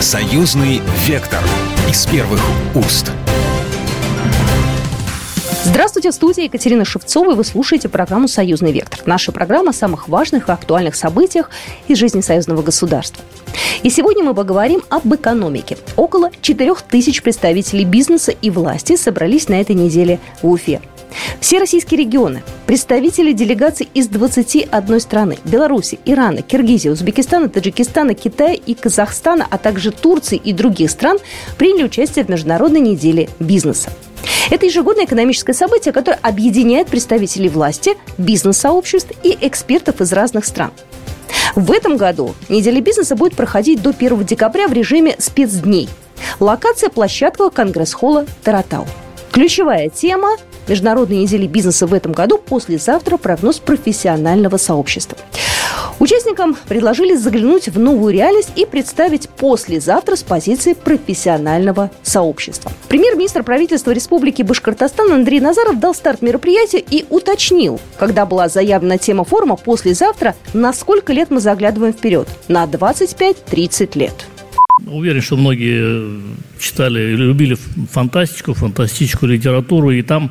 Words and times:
Союзный 0.00 0.80
вектор 1.08 1.40
из 1.90 2.06
первых 2.06 2.40
уст. 2.76 3.10
Здравствуйте, 5.64 6.12
в 6.12 6.14
студии 6.14 6.44
Екатерина 6.44 6.84
Шевцова, 6.84 7.32
и 7.32 7.34
вы 7.34 7.42
слушаете 7.42 7.88
программу 7.88 8.28
«Союзный 8.28 8.70
вектор». 8.70 9.00
Наша 9.06 9.32
программа 9.32 9.70
о 9.70 9.72
самых 9.72 10.08
важных 10.08 10.48
и 10.48 10.52
актуальных 10.52 10.94
событиях 10.94 11.50
из 11.88 11.98
жизни 11.98 12.20
союзного 12.20 12.62
государства. 12.62 13.24
И 13.82 13.90
сегодня 13.90 14.22
мы 14.22 14.34
поговорим 14.34 14.82
об 14.88 15.12
экономике. 15.12 15.76
Около 15.96 16.30
4 16.42 16.76
тысяч 16.88 17.20
представителей 17.20 17.84
бизнеса 17.84 18.30
и 18.30 18.50
власти 18.50 18.94
собрались 18.94 19.48
на 19.48 19.54
этой 19.54 19.74
неделе 19.74 20.20
в 20.42 20.48
Уфе. 20.48 20.80
Все 21.40 21.58
российские 21.58 22.00
регионы, 22.00 22.42
представители 22.66 23.32
делегаций 23.32 23.88
из 23.94 24.08
21 24.08 25.00
страны– 25.00 25.38
Беларуси, 25.44 25.98
Ирана, 26.04 26.42
Киргизии, 26.42 26.88
Узбекистана, 26.88 27.48
Таджикистана, 27.48 28.14
Китая 28.14 28.54
и 28.54 28.74
Казахстана, 28.74 29.46
а 29.48 29.58
также 29.58 29.90
Турции 29.90 30.36
и 30.36 30.52
других 30.52 30.90
стран– 30.90 31.18
приняли 31.58 31.84
участие 31.84 32.24
в 32.24 32.28
Международной 32.28 32.80
неделе 32.80 33.28
бизнеса. 33.38 33.90
Это 34.50 34.66
ежегодное 34.66 35.04
экономическое 35.04 35.52
событие, 35.52 35.92
которое 35.92 36.18
объединяет 36.22 36.88
представителей 36.88 37.48
власти, 37.48 37.96
бизнес-сообществ 38.16 39.10
и 39.22 39.36
экспертов 39.40 40.00
из 40.00 40.12
разных 40.12 40.44
стран. 40.44 40.72
В 41.54 41.72
этом 41.72 41.96
году 41.96 42.34
неделя 42.48 42.80
бизнеса 42.80 43.16
будет 43.16 43.34
проходить 43.34 43.82
до 43.82 43.90
1 43.90 44.24
декабря 44.24 44.68
в 44.68 44.72
режиме 44.72 45.16
спецдней. 45.18 45.88
Локация– 46.40 46.88
площадка 46.90 47.50
Конгресс-холла 47.50 48.26
Таратау. 48.42 48.86
Ключевая 49.32 49.88
тема 49.88 50.36
Международной 50.68 51.18
недели 51.18 51.46
бизнеса 51.46 51.86
в 51.86 51.94
этом 51.94 52.12
году 52.12 52.38
послезавтра 52.38 53.16
прогноз 53.16 53.58
профессионального 53.58 54.58
сообщества. 54.58 55.16
Участникам 55.98 56.56
предложили 56.68 57.16
заглянуть 57.16 57.68
в 57.68 57.78
новую 57.78 58.12
реальность 58.12 58.52
и 58.54 58.64
представить 58.64 59.28
послезавтра 59.28 60.14
с 60.14 60.22
позиции 60.22 60.74
профессионального 60.74 61.90
сообщества. 62.02 62.70
Премьер-министр 62.88 63.42
правительства 63.42 63.90
Республики 63.90 64.42
Башкортостан 64.42 65.12
Андрей 65.12 65.40
Назаров 65.40 65.80
дал 65.80 65.94
старт 65.94 66.22
мероприятия 66.22 66.78
и 66.78 67.04
уточнил, 67.10 67.80
когда 67.98 68.26
была 68.26 68.48
заявлена 68.48 68.98
тема 68.98 69.24
форума 69.24 69.56
послезавтра, 69.56 70.36
на 70.54 70.72
сколько 70.72 71.12
лет 71.12 71.30
мы 71.30 71.40
заглядываем 71.40 71.92
вперед? 71.92 72.28
На 72.46 72.64
25-30 72.64 73.98
лет. 73.98 74.14
Уверен, 74.86 75.20
что 75.20 75.36
многие 75.36 76.20
читали 76.58 77.12
или 77.12 77.22
любили 77.22 77.56
фантастику, 77.90 78.54
фантастическую 78.54 79.32
литературу, 79.32 79.90
и 79.90 80.02
там 80.02 80.30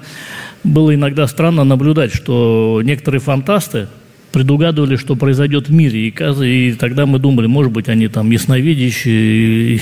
было 0.63 0.95
иногда 0.95 1.27
странно 1.27 1.63
наблюдать, 1.63 2.13
что 2.13 2.81
некоторые 2.83 3.21
фантасты 3.21 3.87
предугадывали, 4.31 4.95
что 4.95 5.15
произойдет 5.15 5.69
в 5.69 5.73
мире, 5.73 6.09
и, 6.09 6.73
тогда 6.73 7.05
мы 7.05 7.19
думали, 7.19 7.47
может 7.47 7.71
быть, 7.71 7.89
они 7.89 8.07
там 8.07 8.29
ясновидящие 8.31 9.81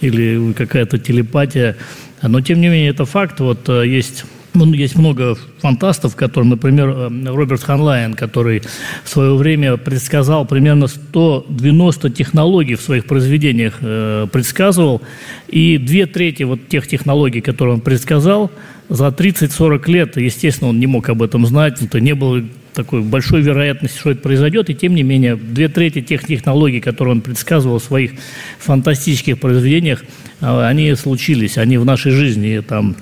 или 0.00 0.52
какая-то 0.52 0.98
телепатия, 0.98 1.76
но 2.22 2.40
тем 2.40 2.60
не 2.60 2.68
менее 2.68 2.90
это 2.90 3.04
факт, 3.04 3.40
вот 3.40 3.68
э, 3.68 3.86
есть 3.86 4.24
есть 4.54 4.96
много 4.96 5.36
фантастов, 5.60 6.14
которые, 6.14 6.50
например, 6.50 6.88
э, 6.88 7.26
Роберт 7.26 7.62
Ханлайн, 7.62 8.14
который 8.14 8.62
в 9.04 9.08
свое 9.08 9.34
время 9.34 9.76
предсказал 9.76 10.46
примерно 10.46 10.86
190 10.86 12.10
технологий 12.10 12.76
в 12.76 12.80
своих 12.80 13.06
произведениях, 13.06 13.78
э, 13.80 14.26
предсказывал, 14.32 15.02
и 15.48 15.78
две 15.78 16.06
трети 16.06 16.44
вот 16.44 16.68
тех 16.68 16.86
технологий, 16.86 17.40
которые 17.40 17.74
он 17.74 17.80
предсказал, 17.80 18.50
за 18.88 19.10
30-40 19.10 19.88
лет, 19.88 20.16
естественно, 20.16 20.70
он 20.70 20.78
не 20.78 20.86
мог 20.86 21.08
об 21.08 21.22
этом 21.22 21.46
знать, 21.46 21.80
это 21.82 22.00
не 22.00 22.14
было 22.14 22.42
такой 22.74 23.02
большой 23.02 23.40
вероятности, 23.40 23.98
что 23.98 24.10
это 24.10 24.20
произойдет, 24.20 24.68
и 24.68 24.74
тем 24.74 24.94
не 24.94 25.02
менее 25.02 25.36
две 25.36 25.68
трети 25.68 26.00
тех 26.00 26.26
технологий, 26.26 26.80
которые 26.80 27.12
он 27.12 27.20
предсказывал 27.22 27.78
в 27.78 27.84
своих 27.84 28.12
фантастических 28.58 29.38
произведениях, 29.38 30.04
э, 30.40 30.66
они 30.66 30.94
случились, 30.94 31.56
они 31.56 31.78
в 31.78 31.84
нашей 31.84 32.12
жизни, 32.12 32.60
там, 32.60 32.96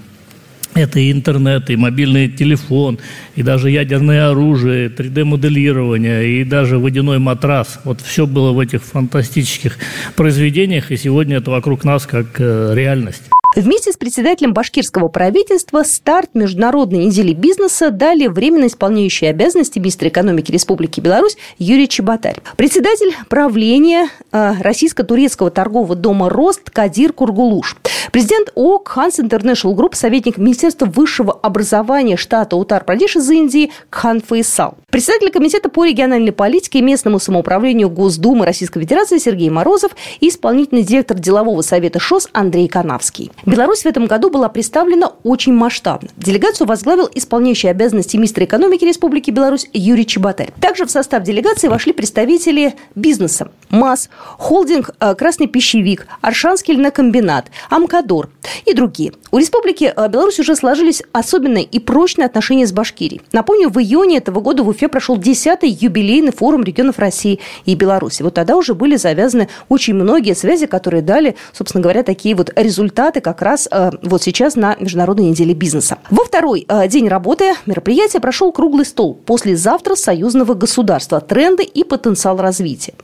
это 0.74 1.00
и 1.00 1.12
интернет, 1.12 1.70
и 1.70 1.76
мобильный 1.76 2.28
телефон, 2.28 2.98
и 3.36 3.42
даже 3.42 3.70
ядерное 3.70 4.30
оружие, 4.30 4.88
3D-моделирование, 4.88 6.40
и 6.40 6.44
даже 6.44 6.78
водяной 6.78 7.18
матрас. 7.18 7.80
Вот 7.84 8.00
все 8.00 8.26
было 8.26 8.52
в 8.52 8.60
этих 8.60 8.82
фантастических 8.82 9.78
произведениях, 10.16 10.90
и 10.90 10.96
сегодня 10.96 11.38
это 11.38 11.50
вокруг 11.50 11.84
нас 11.84 12.06
как 12.06 12.40
э, 12.40 12.72
реальность. 12.74 13.24
Вместе 13.54 13.92
с 13.92 13.98
председателем 13.98 14.54
башкирского 14.54 15.08
правительства 15.08 15.82
старт 15.82 16.30
Международной 16.32 17.04
недели 17.04 17.34
бизнеса 17.34 17.90
дали 17.90 18.26
временно 18.26 18.66
исполняющий 18.66 19.26
обязанности 19.26 19.78
министра 19.78 20.08
экономики 20.08 20.50
Республики 20.50 21.00
Беларусь 21.00 21.36
Юрий 21.58 21.86
Чеботарь. 21.86 22.38
Председатель 22.56 23.14
правления 23.28 24.08
э, 24.32 24.54
Российско-турецкого 24.58 25.50
торгового 25.50 25.94
дома 25.94 26.30
«Рост» 26.30 26.70
Кадир 26.70 27.12
Кургулуш. 27.12 27.76
Президент 28.10 28.52
ООК 28.54 28.88
«Khan's 28.88 29.20
International 29.20 29.74
Group», 29.74 29.96
советник 29.96 30.38
Министерства 30.38 30.86
высшего 30.86 31.32
образования 31.32 32.16
штата 32.16 32.56
Уттар-Прадеш 32.56 33.16
из 33.16 33.30
Индии 33.30 33.70
Кхан 33.90 34.22
Фейсал. 34.22 34.78
Председатель 34.90 35.30
Комитета 35.30 35.68
по 35.68 35.84
региональной 35.84 36.32
политике 36.32 36.78
и 36.78 36.82
местному 36.82 37.18
самоуправлению 37.18 37.90
Госдумы 37.90 38.46
Российской 38.46 38.80
Федерации 38.80 39.18
Сергей 39.18 39.50
Морозов 39.50 39.92
и 40.20 40.28
исполнительный 40.28 40.82
директор 40.82 41.18
делового 41.18 41.60
совета 41.60 41.98
ШОС 41.98 42.28
Андрей 42.32 42.68
Канавский. 42.68 43.30
Беларусь 43.44 43.82
в 43.82 43.86
этом 43.86 44.06
году 44.06 44.30
была 44.30 44.48
представлена 44.48 45.12
очень 45.24 45.52
масштабно. 45.52 46.08
Делегацию 46.16 46.66
возглавил 46.66 47.08
исполняющий 47.12 47.68
обязанности 47.68 48.16
министра 48.16 48.44
экономики 48.44 48.84
Республики 48.84 49.30
Беларусь 49.30 49.68
Юрий 49.72 50.06
Чеботарь. 50.06 50.52
Также 50.60 50.86
в 50.86 50.90
состав 50.90 51.24
делегации 51.24 51.68
вошли 51.68 51.92
представители 51.92 52.74
бизнеса 52.94 53.50
МАЗ, 53.70 54.10
холдинг 54.38 54.90
э, 55.00 55.14
«Красный 55.14 55.46
пищевик», 55.48 56.06
Аршанский 56.20 56.74
льнокомбинат, 56.74 57.46
Амкадор 57.70 58.28
и 58.66 58.74
другие. 58.74 59.12
У 59.30 59.38
Республики 59.38 59.92
э, 59.94 60.08
Беларусь 60.08 60.38
уже 60.38 60.54
сложились 60.54 61.02
особенные 61.12 61.64
и 61.64 61.78
прочные 61.78 62.26
отношения 62.26 62.66
с 62.66 62.72
Башкирией. 62.72 63.22
Напомню, 63.32 63.70
в 63.70 63.78
июне 63.78 64.18
этого 64.18 64.40
года 64.40 64.62
в 64.62 64.68
Уфе 64.68 64.88
прошел 64.88 65.18
10-й 65.18 65.68
юбилейный 65.68 66.32
форум 66.32 66.62
регионов 66.62 66.98
России 66.98 67.40
и 67.64 67.74
Беларуси. 67.74 68.22
Вот 68.22 68.34
тогда 68.34 68.56
уже 68.56 68.74
были 68.74 68.96
завязаны 68.96 69.48
очень 69.68 69.94
многие 69.94 70.34
связи, 70.34 70.66
которые 70.66 71.02
дали, 71.02 71.36
собственно 71.52 71.82
говоря, 71.82 72.02
такие 72.02 72.34
вот 72.34 72.52
результаты, 72.54 73.20
раз 73.40 73.68
э, 73.70 73.92
вот 74.02 74.22
сейчас 74.22 74.56
на 74.56 74.76
Международной 74.78 75.26
неделе 75.26 75.54
бизнеса. 75.54 75.96
Во 76.10 76.24
второй 76.24 76.66
э, 76.68 76.88
день 76.88 77.08
работы 77.08 77.54
мероприятия 77.64 78.20
прошел 78.20 78.52
круглый 78.52 78.84
стол 78.84 79.14
«Послезавтра 79.14 79.94
союзного 79.94 80.54
государства. 80.54 81.20
Тренды 81.20 81.62
и 81.62 81.84
потенциал 81.84 82.36
развития». 82.36 82.94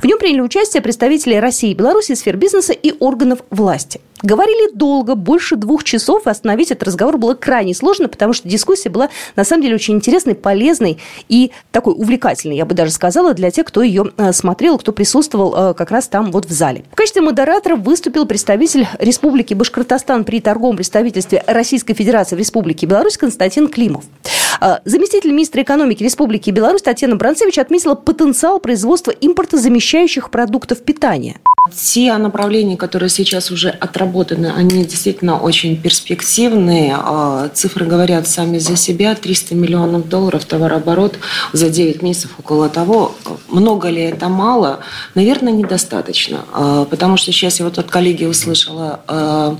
В 0.00 0.04
нем 0.04 0.18
приняли 0.18 0.40
участие 0.40 0.82
представители 0.82 1.34
России 1.36 1.70
и 1.70 1.74
Беларуси, 1.74 2.14
сфер 2.14 2.36
бизнеса 2.36 2.72
и 2.72 2.94
органов 2.98 3.40
власти. 3.50 4.00
Говорили 4.22 4.74
долго, 4.74 5.14
больше 5.14 5.54
двух 5.56 5.84
часов, 5.84 6.26
и 6.26 6.30
остановить 6.30 6.72
этот 6.72 6.88
разговор 6.88 7.18
было 7.18 7.34
крайне 7.34 7.74
сложно, 7.74 8.08
потому 8.08 8.32
что 8.32 8.48
дискуссия 8.48 8.88
была, 8.88 9.10
на 9.36 9.44
самом 9.44 9.62
деле, 9.62 9.76
очень 9.76 9.94
интересной, 9.94 10.34
полезной 10.34 10.98
и 11.28 11.52
такой 11.70 11.94
увлекательной, 11.94 12.56
я 12.56 12.64
бы 12.64 12.74
даже 12.74 12.90
сказала, 12.90 13.32
для 13.34 13.50
тех, 13.50 13.66
кто 13.66 13.82
ее 13.82 14.12
э, 14.16 14.32
смотрел, 14.32 14.78
кто 14.78 14.92
присутствовал 14.92 15.70
э, 15.70 15.74
как 15.74 15.92
раз 15.92 16.08
там 16.08 16.32
вот 16.32 16.46
в 16.46 16.52
зале. 16.52 16.84
В 16.90 16.96
качестве 16.96 17.22
модератора 17.22 17.76
выступил 17.76 18.26
представитель 18.26 18.88
Республики 18.98 19.54
Башкортостан 19.54 20.24
при 20.24 20.40
торговом 20.40 20.76
представительстве 20.76 21.44
Российской 21.46 21.94
Федерации 21.94 22.34
в 22.34 22.38
Республике 22.40 22.86
Беларусь 22.86 23.16
Константин 23.16 23.68
Климов. 23.68 24.04
Э, 24.60 24.78
заместитель 24.84 25.30
министра 25.30 25.62
экономики 25.62 26.02
Республики 26.02 26.50
Беларусь 26.50 26.82
Татьяна 26.82 27.16
Бранцевич 27.16 27.58
отметила 27.58 27.94
потенциал 27.94 28.60
производства 28.60 29.10
импортозамещающих 29.10 30.30
продуктов 30.30 30.82
питания. 30.82 31.40
Те 31.74 32.16
направления, 32.16 32.76
которые 32.76 33.10
сейчас 33.10 33.50
уже 33.50 33.68
отработаны, 33.68 34.52
они 34.56 34.84
действительно 34.84 35.38
очень 35.38 35.76
перспективные. 35.76 36.96
А, 36.98 37.48
цифры 37.52 37.84
говорят 37.84 38.26
сами 38.26 38.58
за 38.58 38.76
себя. 38.76 39.14
300 39.14 39.54
миллионов 39.54 40.08
долларов 40.08 40.44
товарооборот 40.44 41.16
за 41.52 41.68
9 41.68 42.02
месяцев 42.02 42.30
около 42.38 42.68
того. 42.68 43.14
Много 43.48 43.88
ли 43.88 44.02
это 44.02 44.28
мало? 44.28 44.80
Наверное, 45.14 45.52
недостаточно. 45.52 46.44
А, 46.52 46.84
потому 46.86 47.16
что 47.16 47.32
сейчас 47.32 47.58
я 47.58 47.66
вот 47.66 47.78
от 47.78 47.90
коллеги 47.90 48.24
услышала, 48.24 49.00
а, 49.06 49.58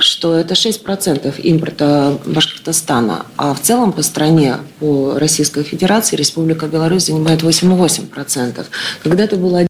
что 0.00 0.34
это 0.34 0.54
6% 0.54 1.38
импорта 1.40 2.18
Башкортостана. 2.26 3.26
А 3.36 3.54
в 3.54 3.60
целом 3.60 3.92
по 4.02 4.04
стране, 4.04 4.56
по 4.80 5.16
Российской 5.16 5.62
Федерации, 5.62 6.16
Республика 6.16 6.66
Беларусь 6.66 7.06
занимает 7.06 7.42
8,8%. 7.42 8.66
Когда-то 9.04 9.36
было 9.36 9.64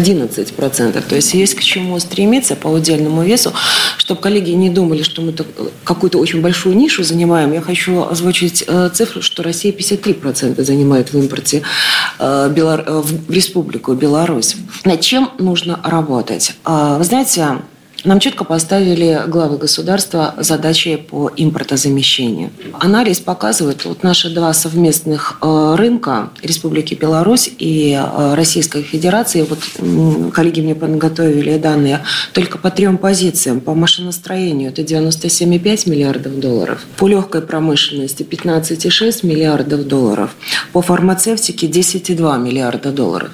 11%. 0.00 1.02
То 1.08 1.16
есть 1.16 1.34
есть 1.34 1.56
к 1.56 1.60
чему 1.60 1.98
стремиться 1.98 2.54
по 2.54 2.68
удельному 2.68 3.24
весу, 3.24 3.52
чтобы 3.98 4.20
коллеги 4.20 4.52
не 4.52 4.70
думали, 4.70 5.02
что 5.02 5.22
мы 5.22 5.34
какую-то 5.82 6.18
очень 6.18 6.40
большую 6.40 6.76
нишу 6.76 7.02
занимаем. 7.02 7.52
Я 7.52 7.60
хочу 7.60 8.04
озвучить 8.04 8.62
э, 8.64 8.90
цифру, 8.94 9.22
что 9.22 9.42
Россия 9.42 9.72
53% 9.72 10.62
занимает 10.62 11.12
в 11.12 11.18
импорте 11.18 11.62
э, 12.20 12.52
э, 12.56 13.00
в 13.00 13.30
Республику 13.32 13.94
Беларусь. 13.94 14.54
Над 14.84 15.00
чем 15.00 15.32
нужно 15.40 15.80
работать? 15.82 16.54
Вы 16.64 17.04
знаете, 17.04 17.58
нам 18.04 18.18
четко 18.18 18.44
поставили 18.44 19.22
главы 19.28 19.58
государства 19.58 20.34
задачи 20.38 20.96
по 20.96 21.30
импортозамещению. 21.36 22.50
Анализ 22.72 23.20
показывает, 23.20 23.84
вот 23.84 24.02
наши 24.02 24.34
два 24.34 24.52
совместных 24.52 25.38
э, 25.40 25.74
рынка 25.76 26.30
Республики 26.42 26.94
Беларусь 26.94 27.50
и 27.58 27.92
э, 27.92 28.34
Российской 28.34 28.82
Федерации, 28.82 29.46
вот 29.48 29.60
коллеги 30.32 30.60
мне 30.60 30.74
подготовили 30.74 31.58
данные, 31.58 32.00
только 32.32 32.58
по 32.58 32.70
трем 32.70 32.98
позициям. 32.98 33.60
По 33.60 33.74
машиностроению 33.74 34.70
это 34.70 34.82
97,5 34.82 35.88
миллиардов 35.88 36.40
долларов, 36.40 36.84
по 36.96 37.06
легкой 37.06 37.42
промышленности 37.42 38.22
15,6 38.24 39.24
миллиардов 39.24 39.86
долларов, 39.86 40.34
по 40.72 40.82
фармацевтике 40.82 41.68
10,2 41.68 42.40
миллиарда 42.40 42.90
долларов. 42.90 43.30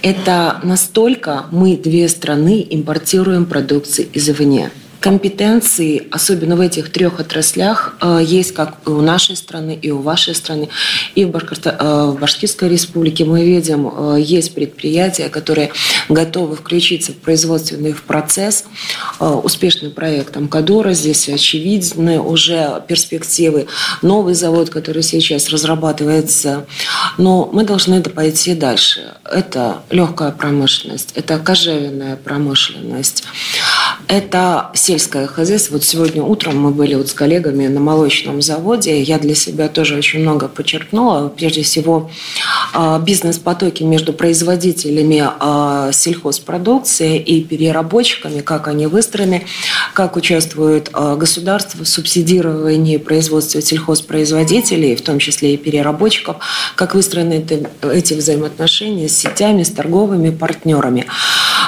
Это 0.00 0.60
настолько 0.62 1.46
мы 1.50 1.76
две 1.76 2.08
страны 2.08 2.66
импортируем 2.70 3.44
продукции 3.44 4.05
извне 4.12 4.70
компетенции, 5.06 6.08
особенно 6.10 6.56
в 6.56 6.60
этих 6.60 6.90
трех 6.90 7.20
отраслях, 7.20 7.94
э, 8.00 8.20
есть 8.24 8.52
как 8.54 8.78
и 8.86 8.90
у 8.90 9.02
нашей 9.02 9.36
страны, 9.36 9.78
и 9.80 9.92
у 9.92 10.00
вашей 10.00 10.34
страны. 10.34 10.68
И 11.14 11.24
в, 11.24 11.32
э, 11.36 12.12
Башкирской 12.20 12.68
республике 12.68 13.24
мы 13.24 13.44
видим, 13.44 13.86
э, 13.86 14.16
есть 14.20 14.52
предприятия, 14.54 15.28
которые 15.28 15.70
готовы 16.08 16.56
включиться 16.56 17.12
в 17.12 17.16
производственный 17.16 17.94
процесс. 17.94 18.64
Успешный 19.20 19.90
проект 19.90 20.36
Амкадора, 20.36 20.92
здесь 20.92 21.28
очевидны 21.28 22.20
уже 22.20 22.82
перспективы. 22.88 23.66
Новый 24.02 24.34
завод, 24.34 24.70
который 24.70 25.02
сейчас 25.02 25.50
разрабатывается. 25.50 26.66
Но 27.16 27.48
мы 27.52 27.64
должны 27.64 28.02
пойти 28.02 28.54
дальше. 28.54 29.14
Это 29.24 29.82
легкая 29.90 30.32
промышленность, 30.32 31.12
это 31.14 31.38
кожевенная 31.38 32.16
промышленность, 32.16 33.24
это 34.08 34.70
сельское 34.74 35.26
хозяйство. 35.26 35.74
Вот 35.74 35.84
сегодня 35.84 36.22
утром 36.22 36.60
мы 36.60 36.70
были 36.70 36.94
вот 36.94 37.08
с 37.08 37.12
коллегами 37.12 37.66
на 37.66 37.80
молочном 37.80 38.40
заводе. 38.42 39.02
Я 39.02 39.18
для 39.18 39.34
себя 39.34 39.68
тоже 39.68 39.96
очень 39.96 40.20
много 40.20 40.48
подчеркнула. 40.48 41.28
Прежде 41.28 41.62
всего, 41.62 42.10
бизнес-потоки 43.00 43.82
между 43.82 44.12
производителями 44.12 45.22
а, 45.24 45.92
сельхозпродукции 45.92 47.18
и 47.18 47.42
переработчиками, 47.42 48.40
как 48.40 48.68
они 48.68 48.86
выстроены, 48.86 49.46
как 49.94 50.16
участвует 50.16 50.90
а, 50.92 51.16
государство 51.16 51.84
в 51.84 51.88
субсидировании 51.88 52.96
производства 52.96 53.60
сельхозпроизводителей, 53.60 54.96
в 54.96 55.02
том 55.02 55.18
числе 55.18 55.54
и 55.54 55.56
переработчиков, 55.56 56.36
как 56.74 56.94
выстроены 56.94 57.44
эти 57.82 58.14
взаимоотношения 58.14 59.08
с 59.08 59.16
сетями, 59.16 59.62
с 59.62 59.70
торговыми 59.70 60.30
партнерами. 60.30 61.06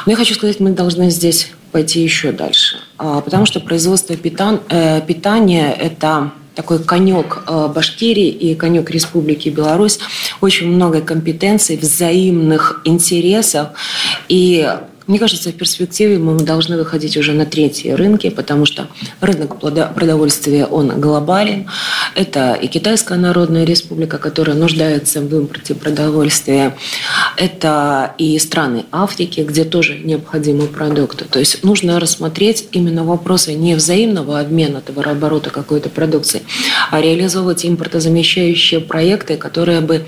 Но 0.06 0.12
я 0.12 0.16
хочу 0.16 0.34
сказать, 0.34 0.60
мы 0.60 0.70
должны 0.70 1.10
здесь 1.10 1.50
пойти 1.72 2.02
еще 2.02 2.32
дальше. 2.32 2.78
А, 2.96 3.20
потому 3.20 3.46
что 3.46 3.60
производство 3.60 4.14
э, 4.14 5.00
питания– 5.06 5.72
это 5.80 6.32
такой 6.58 6.80
конек 6.80 7.44
э, 7.46 7.68
Башкирии 7.72 8.26
и 8.30 8.56
конек 8.56 8.90
Республики 8.90 9.48
Беларусь. 9.48 10.00
Очень 10.40 10.72
много 10.72 11.00
компетенций, 11.00 11.76
взаимных 11.76 12.80
интересов. 12.84 13.68
И 14.28 14.68
мне 15.08 15.18
кажется, 15.18 15.48
в 15.48 15.54
перспективе 15.54 16.18
мы 16.18 16.38
должны 16.38 16.76
выходить 16.76 17.16
уже 17.16 17.32
на 17.32 17.46
третьи 17.46 17.90
рынки, 17.90 18.28
потому 18.28 18.66
что 18.66 18.88
рынок 19.22 19.58
продовольствия, 19.58 20.66
он 20.66 21.00
глобален. 21.00 21.66
Это 22.14 22.52
и 22.52 22.68
Китайская 22.68 23.16
Народная 23.16 23.64
Республика, 23.64 24.18
которая 24.18 24.54
нуждается 24.54 25.22
в 25.22 25.34
импорте 25.34 25.74
продовольствия. 25.74 26.76
Это 27.38 28.14
и 28.18 28.38
страны 28.38 28.84
Африки, 28.92 29.40
где 29.40 29.64
тоже 29.64 29.98
необходимы 29.98 30.66
продукты. 30.66 31.24
То 31.24 31.38
есть 31.38 31.64
нужно 31.64 31.98
рассмотреть 32.00 32.68
именно 32.72 33.02
вопросы 33.02 33.54
не 33.54 33.76
взаимного 33.76 34.38
обмена 34.38 34.82
товарооборота 34.82 35.48
какой-то 35.48 35.88
продукции, 35.88 36.42
а 36.90 37.00
реализовывать 37.00 37.64
импортозамещающие 37.64 38.80
проекты, 38.80 39.38
которые 39.38 39.80
бы 39.80 40.04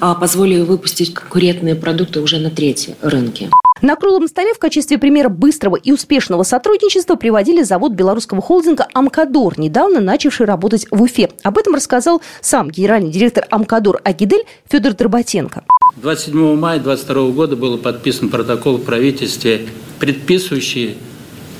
а, 0.00 0.14
позволили 0.14 0.60
выпустить 0.60 1.14
конкурентные 1.14 1.76
продукты 1.76 2.20
уже 2.20 2.38
на 2.38 2.50
третьи 2.50 2.94
рынки. 3.00 3.48
На 3.82 3.96
круглом 3.96 4.28
столе 4.28 4.54
в 4.54 4.60
качестве 4.60 4.98
примера 4.98 5.28
быстрого 5.28 5.74
и 5.74 5.90
успешного 5.90 6.44
сотрудничества 6.44 7.16
приводили 7.16 7.64
завод 7.64 7.92
белорусского 7.92 8.40
холдинга 8.40 8.86
«Амкадор», 8.94 9.58
недавно 9.58 10.00
начавший 10.00 10.46
работать 10.46 10.86
в 10.92 11.02
Уфе. 11.02 11.30
Об 11.42 11.58
этом 11.58 11.74
рассказал 11.74 12.22
сам 12.40 12.70
генеральный 12.70 13.10
директор 13.10 13.44
«Амкадор» 13.50 14.00
Агидель 14.04 14.44
Федор 14.70 14.94
Дроботенко. 14.94 15.64
27 15.96 16.56
мая 16.56 16.78
2022 16.78 17.30
года 17.32 17.56
был 17.56 17.78
подписан 17.78 18.28
протокол 18.28 18.76
в 18.76 18.84
правительстве, 18.84 19.66
предписывающий 19.98 20.96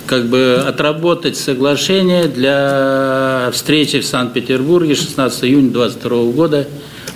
как 0.06 0.26
бы 0.26 0.62
отработать 0.64 1.36
соглашение 1.36 2.28
для 2.28 3.50
встречи 3.52 3.98
в 3.98 4.06
Санкт-Петербурге 4.06 4.94
16 4.94 5.44
июня 5.44 5.70
2022 5.70 6.32
года. 6.32 6.68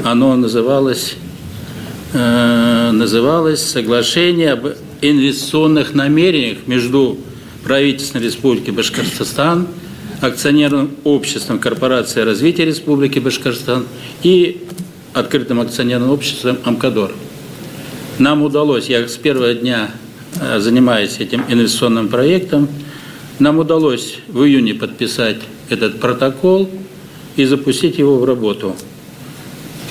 Оно 0.03 0.35
называлось, 0.35 1.15
э, 2.15 2.91
называлось 2.93 3.63
«Соглашение 3.63 4.53
об 4.55 4.67
инвестиционных 5.01 5.95
намерениях 5.95 6.59
между 6.67 7.19
правительством 7.65 8.23
Республики 8.23 8.71
Башкортостан, 8.71 9.69
акционерным 10.21 10.91
обществом 11.05 11.59
Корпорация 11.59 12.25
развития 12.25 12.65
Республики 12.65 13.19
Башкортостан 13.19 13.87
и 14.23 14.65
открытым 15.15 15.61
акционерным 15.61 16.11
обществом 16.11 16.59
«Амкадор». 16.65 17.13
Нам 18.19 18.43
удалось, 18.43 18.89
я 18.89 19.07
с 19.07 19.17
первого 19.17 19.55
дня 19.55 19.91
э, 20.41 20.59
занимаюсь 20.59 21.19
этим 21.21 21.45
инвестиционным 21.49 22.09
проектом, 22.09 22.69
нам 23.39 23.59
удалось 23.59 24.19
в 24.27 24.43
июне 24.43 24.75
подписать 24.75 25.39
этот 25.69 26.01
протокол 26.01 26.69
и 27.37 27.45
запустить 27.45 27.99
его 27.99 28.19
в 28.19 28.25
работу. 28.25 28.75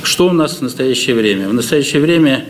Что 0.03 0.27
у 0.27 0.33
нас 0.33 0.57
в 0.57 0.61
настоящее 0.61 1.15
время? 1.15 1.47
В 1.47 1.53
настоящее 1.53 2.01
время 2.01 2.45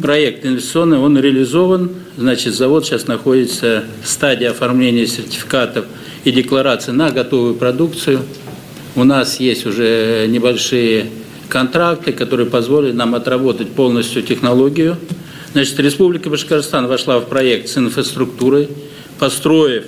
проект 0.00 0.44
инвестиционный, 0.44 0.98
он 0.98 1.18
реализован, 1.18 1.90
значит, 2.16 2.54
завод 2.54 2.86
сейчас 2.86 3.06
находится 3.06 3.84
в 4.02 4.08
стадии 4.08 4.46
оформления 4.46 5.06
сертификатов 5.06 5.86
и 6.24 6.32
декларации 6.32 6.92
на 6.92 7.10
готовую 7.10 7.54
продукцию. 7.54 8.20
У 8.94 9.04
нас 9.04 9.40
есть 9.40 9.66
уже 9.66 10.26
небольшие 10.28 11.06
контракты, 11.48 12.12
которые 12.12 12.46
позволят 12.46 12.94
нам 12.94 13.14
отработать 13.14 13.70
полностью 13.70 14.22
технологию. 14.22 14.96
Значит, 15.52 15.78
Республика 15.80 16.28
Башкортостан 16.28 16.86
вошла 16.86 17.18
в 17.18 17.28
проект 17.28 17.68
с 17.68 17.78
инфраструктурой, 17.78 18.68
построив 19.18 19.84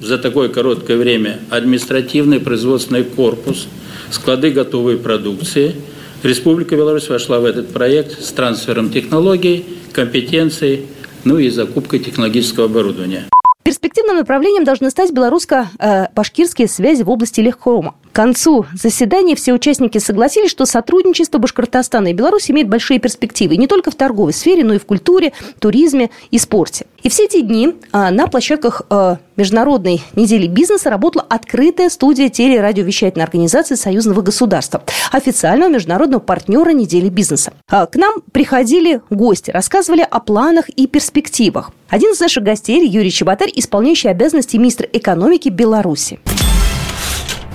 за 0.00 0.18
такое 0.18 0.48
короткое 0.48 0.96
время 0.96 1.40
административный 1.50 2.40
производственный 2.40 3.04
корпус, 3.04 3.66
склады 4.10 4.50
готовой 4.50 4.96
продукции– 4.96 5.74
Республика 6.22 6.74
Беларусь 6.76 7.08
вошла 7.08 7.38
в 7.38 7.44
этот 7.44 7.72
проект 7.72 8.22
с 8.22 8.32
трансфером 8.32 8.90
технологий, 8.90 9.64
компетенций, 9.92 10.86
ну 11.24 11.38
и 11.38 11.48
закупкой 11.48 12.00
технологического 12.00 12.66
оборудования. 12.66 13.26
Перспективным 13.62 14.16
направлением 14.16 14.64
должны 14.64 14.90
стать 14.90 15.12
белорусско-башкирские 15.12 16.68
связи 16.68 17.02
в 17.02 17.10
области 17.10 17.40
легкома. 17.40 17.94
К 18.10 18.16
концу 18.16 18.64
заседания 18.72 19.36
все 19.36 19.52
участники 19.52 19.98
согласились, 19.98 20.50
что 20.50 20.64
сотрудничество 20.64 21.38
Башкортостана 21.38 22.08
и 22.08 22.14
Беларуси 22.14 22.50
имеет 22.50 22.68
большие 22.68 22.98
перспективы 22.98 23.56
не 23.56 23.66
только 23.66 23.90
в 23.90 23.94
торговой 23.94 24.32
сфере, 24.32 24.64
но 24.64 24.74
и 24.74 24.78
в 24.78 24.86
культуре, 24.86 25.34
туризме 25.60 26.10
и 26.30 26.38
спорте. 26.38 26.86
И 27.02 27.10
все 27.10 27.26
эти 27.26 27.42
дни 27.42 27.74
а, 27.92 28.10
на 28.10 28.26
площадках 28.26 28.82
а, 28.88 29.18
Международной 29.38 30.02
недели 30.16 30.48
бизнеса 30.48 30.90
работала 30.90 31.24
открытая 31.28 31.90
студия 31.90 32.28
телерадиовещательной 32.28 33.24
организации 33.24 33.76
Союзного 33.76 34.20
государства, 34.20 34.82
официального 35.12 35.70
международного 35.70 36.20
партнера 36.20 36.70
недели 36.70 37.08
бизнеса. 37.08 37.52
А, 37.70 37.86
к 37.86 37.94
нам 37.94 38.16
приходили 38.32 39.00
гости, 39.10 39.52
рассказывали 39.52 40.04
о 40.10 40.18
планах 40.18 40.68
и 40.70 40.88
перспективах. 40.88 41.70
Один 41.88 42.14
из 42.14 42.18
наших 42.20 42.42
гостей 42.42 42.84
Юрий 42.84 43.12
Чеботарь, 43.12 43.52
исполняющий 43.54 44.08
обязанности 44.08 44.56
министра 44.56 44.88
экономики 44.92 45.50
Беларуси 45.50 46.18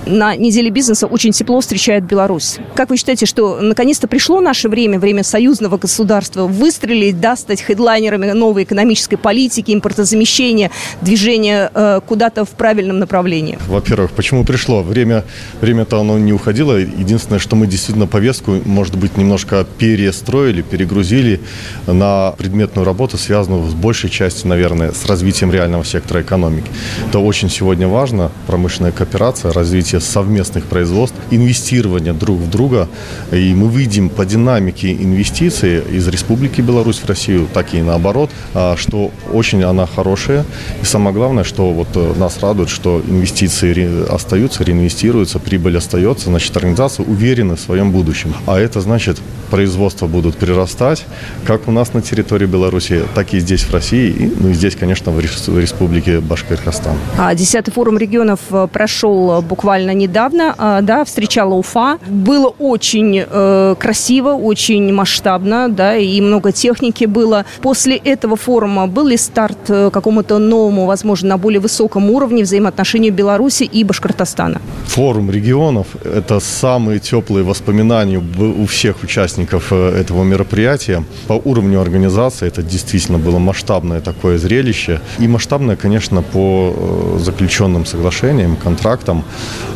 на 0.06 0.36
неделе 0.36 0.70
бизнеса 0.70 1.06
очень 1.06 1.32
тепло 1.32 1.60
встречает 1.60 2.04
Беларусь. 2.04 2.58
Как 2.74 2.90
вы 2.90 2.96
считаете, 2.96 3.26
что 3.26 3.60
наконец-то 3.60 4.08
пришло 4.08 4.40
наше 4.40 4.68
время, 4.68 4.98
время 4.98 5.22
союзного 5.22 5.78
государства, 5.78 6.46
выстрелить, 6.46 7.20
да, 7.20 7.36
стать 7.36 7.62
хедлайнерами 7.62 8.30
новой 8.32 8.64
экономической 8.64 9.16
политики, 9.16 9.72
импортозамещения, 9.72 10.70
движения 11.00 11.70
э, 11.74 12.00
куда-то 12.06 12.44
в 12.44 12.50
правильном 12.50 12.98
направлении? 12.98 13.58
Во-первых, 13.68 14.12
почему 14.12 14.44
пришло? 14.44 14.82
Время, 14.82 15.24
время-то 15.60 16.00
оно 16.00 16.18
не 16.18 16.32
уходило. 16.32 16.76
Единственное, 16.76 17.38
что 17.38 17.56
мы 17.56 17.66
действительно 17.66 18.06
повестку, 18.06 18.60
может 18.64 18.96
быть, 18.96 19.16
немножко 19.16 19.66
перестроили, 19.78 20.62
перегрузили 20.62 21.40
на 21.86 22.32
предметную 22.36 22.84
работу, 22.84 23.16
связанную 23.16 23.68
с 23.68 23.74
большей 23.74 24.10
частью, 24.10 24.48
наверное, 24.48 24.92
с 24.92 25.06
развитием 25.06 25.52
реального 25.52 25.84
сектора 25.84 26.22
экономики. 26.22 26.70
Это 27.08 27.18
очень 27.18 27.50
сегодня 27.50 27.88
важно, 27.88 28.30
промышленная 28.46 28.92
кооперация, 28.92 29.52
развитие 29.52 29.93
развития 29.94 30.00
совместных 30.00 30.64
производств, 30.66 31.16
инвестирования 31.30 32.12
друг 32.12 32.38
в 32.38 32.50
друга. 32.50 32.88
И 33.32 33.54
мы 33.54 33.68
видим 33.68 34.08
по 34.08 34.24
динамике 34.24 34.92
инвестиций 34.92 35.82
из 35.96 36.08
Республики 36.08 36.62
Беларусь 36.62 37.00
в 37.00 37.08
Россию, 37.08 37.46
так 37.52 37.74
и 37.74 37.82
наоборот, 37.82 38.30
а, 38.54 38.76
что 38.76 39.10
очень 39.32 39.62
она 39.64 39.86
хорошая. 39.86 40.44
И 40.82 40.84
самое 40.84 41.14
главное, 41.14 41.44
что 41.44 41.72
вот 41.72 41.88
э, 41.94 42.14
нас 42.18 42.38
радует, 42.42 42.68
что 42.68 43.00
инвестиции 43.08 44.12
остаются, 44.14 44.64
реинвестируются, 44.64 45.38
прибыль 45.38 45.76
остается, 45.76 46.30
значит, 46.30 46.56
организация 46.56 47.06
уверена 47.06 47.54
в 47.56 47.60
своем 47.60 47.90
будущем. 47.90 48.34
А 48.46 48.58
это 48.58 48.80
значит, 48.80 49.18
производства 49.50 50.06
будут 50.06 50.36
прирастать, 50.36 51.04
как 51.44 51.68
у 51.68 51.72
нас 51.72 51.94
на 51.94 52.02
территории 52.02 52.46
Беларуси, 52.46 53.02
так 53.14 53.34
и 53.34 53.40
здесь 53.40 53.62
в 53.62 53.72
России, 53.72 54.10
и, 54.10 54.32
ну 54.40 54.50
и 54.50 54.54
здесь, 54.54 54.76
конечно, 54.76 55.12
в 55.12 55.20
Республике 55.20 56.20
Башкортостан. 56.20 56.96
А 57.18 57.34
десятый 57.34 57.72
форум 57.72 57.98
регионов 57.98 58.40
э, 58.50 58.68
прошел 58.72 59.42
буквально 59.42 59.83
недавно, 59.92 60.54
а, 60.56 60.80
да, 60.80 61.04
встречала 61.04 61.54
Уфа. 61.54 61.98
Было 62.08 62.48
очень 62.58 63.24
э, 63.26 63.74
красиво, 63.78 64.30
очень 64.30 64.92
масштабно, 64.92 65.68
да, 65.68 65.96
и 65.96 66.20
много 66.20 66.52
техники 66.52 67.04
было. 67.04 67.44
После 67.60 67.96
этого 67.96 68.36
форума 68.36 68.86
был 68.86 69.06
ли 69.06 69.16
старт 69.16 69.58
э, 69.68 69.90
какому-то 69.92 70.38
новому, 70.38 70.86
возможно, 70.86 71.30
на 71.30 71.38
более 71.38 71.60
высоком 71.60 72.10
уровне 72.10 72.42
взаимоотношений 72.42 73.10
Беларуси 73.10 73.64
и 73.64 73.84
Башкортостана? 73.84 74.60
Форум 74.86 75.30
регионов– 75.30 75.86
это 76.04 76.40
самые 76.40 77.00
теплые 77.00 77.44
воспоминания 77.44 78.22
у 78.38 78.66
всех 78.66 79.02
участников 79.02 79.72
э, 79.72 80.00
этого 80.00 80.24
мероприятия. 80.24 81.04
По 81.26 81.34
уровню 81.34 81.80
организации 81.80 82.46
это 82.46 82.62
действительно 82.62 83.18
было 83.18 83.38
масштабное 83.38 84.00
такое 84.00 84.38
зрелище. 84.38 85.00
И 85.18 85.28
масштабное, 85.28 85.76
конечно, 85.76 86.22
по 86.22 87.18
заключенным 87.18 87.86
соглашениям, 87.86 88.56
контрактам. 88.56 89.24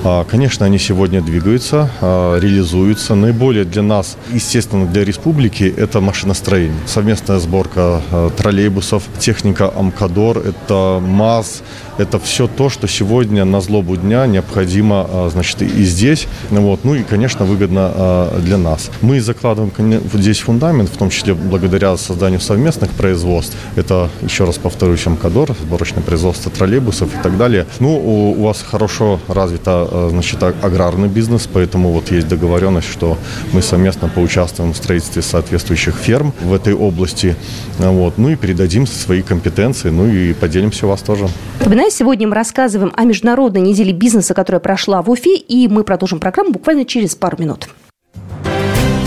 А, 0.05 0.25
конечно, 0.25 0.64
они 0.64 0.78
сегодня 0.78 1.21
двигаются, 1.21 1.90
а, 2.00 2.38
реализуются. 2.38 3.14
Наиболее 3.14 3.64
для 3.64 3.83
нас, 3.83 4.17
естественно, 4.33 4.87
для 4.87 5.05
республики, 5.05 5.73
это 5.76 6.00
машиностроение. 6.00 6.78
Совместная 6.87 7.38
сборка 7.38 8.00
э, 8.11 8.31
троллейбусов, 8.37 9.02
техника 9.19 9.73
Амкадор, 9.75 10.38
это 10.38 11.00
МАЗ, 11.00 11.62
это 11.99 12.21
все 12.21 12.47
то, 12.47 12.71
что 12.71 12.87
сегодня 12.87 13.45
на 13.45 13.61
злобу 13.61 13.97
дня 13.97 14.26
необходимо, 14.26 15.05
а, 15.09 15.28
значит, 15.33 15.62
и 15.62 15.85
здесь. 15.85 16.28
Вот. 16.50 16.85
Ну 16.85 16.95
и, 16.95 17.02
конечно, 17.02 17.45
выгодно 17.45 17.90
а, 17.93 18.40
для 18.40 18.57
нас. 18.57 18.90
Мы 19.02 19.21
закладываем 19.21 19.73
здесь 20.14 20.38
фундамент, 20.38 20.90
в 20.90 20.97
том 20.97 21.11
числе 21.11 21.35
благодаря 21.35 21.97
созданию 21.97 22.40
совместных 22.40 22.93
производств. 22.93 23.57
Это, 23.75 24.11
еще 24.23 24.45
раз 24.45 24.59
повторюсь, 24.59 25.07
Амкадор, 25.07 25.57
сборочное 25.61 26.02
производство 26.02 26.52
троллейбусов 26.52 27.12
и 27.12 27.23
так 27.23 27.37
далее. 27.37 27.67
Ну, 27.81 27.97
у, 27.97 28.45
вас 28.45 28.62
хорошо 28.62 29.19
развито, 29.26 29.88
а, 29.90 29.98
значит, 30.11 30.43
аграрный 30.43 31.09
бизнес, 31.09 31.49
поэтому 31.52 31.93
вот 31.93 32.11
есть 32.11 32.28
договоренность, 32.28 32.88
что 32.88 33.19
мы 33.52 33.62
совместно 33.62 34.09
поучаствуем 34.09 34.73
в 34.73 34.76
строительстве 34.76 35.23
соответствующих 35.23 35.95
ферм 35.95 36.33
в 36.40 36.52
этой 36.52 36.75
области. 36.75 37.37
Вот. 37.78 38.19
Ну 38.19 38.31
и 38.31 38.37
передадим 38.37 38.87
свои 38.87 39.23
компетенции, 39.23 39.90
ну 39.90 40.07
и 40.07 40.33
поделимся 40.33 40.87
у 40.87 40.88
вас 40.90 41.00
тоже. 41.02 41.28
Напоминаю, 41.61 41.90
сегодня 41.90 42.28
мы 42.28 42.35
рассказываем 42.35 42.93
о 42.97 43.05
Международной 43.05 43.61
неделе 43.61 43.93
бизнеса, 43.93 44.35
которая 44.35 44.61
прошла 44.61 45.02
в 45.02 45.11
Уфе, 45.11 45.37
и 45.37 45.69
мы 45.69 45.85
продолжим 45.85 46.21
программу 46.21 46.52
буквально 46.52 46.85
через 46.85 47.14
пару 47.14 47.38
минут. 47.38 47.69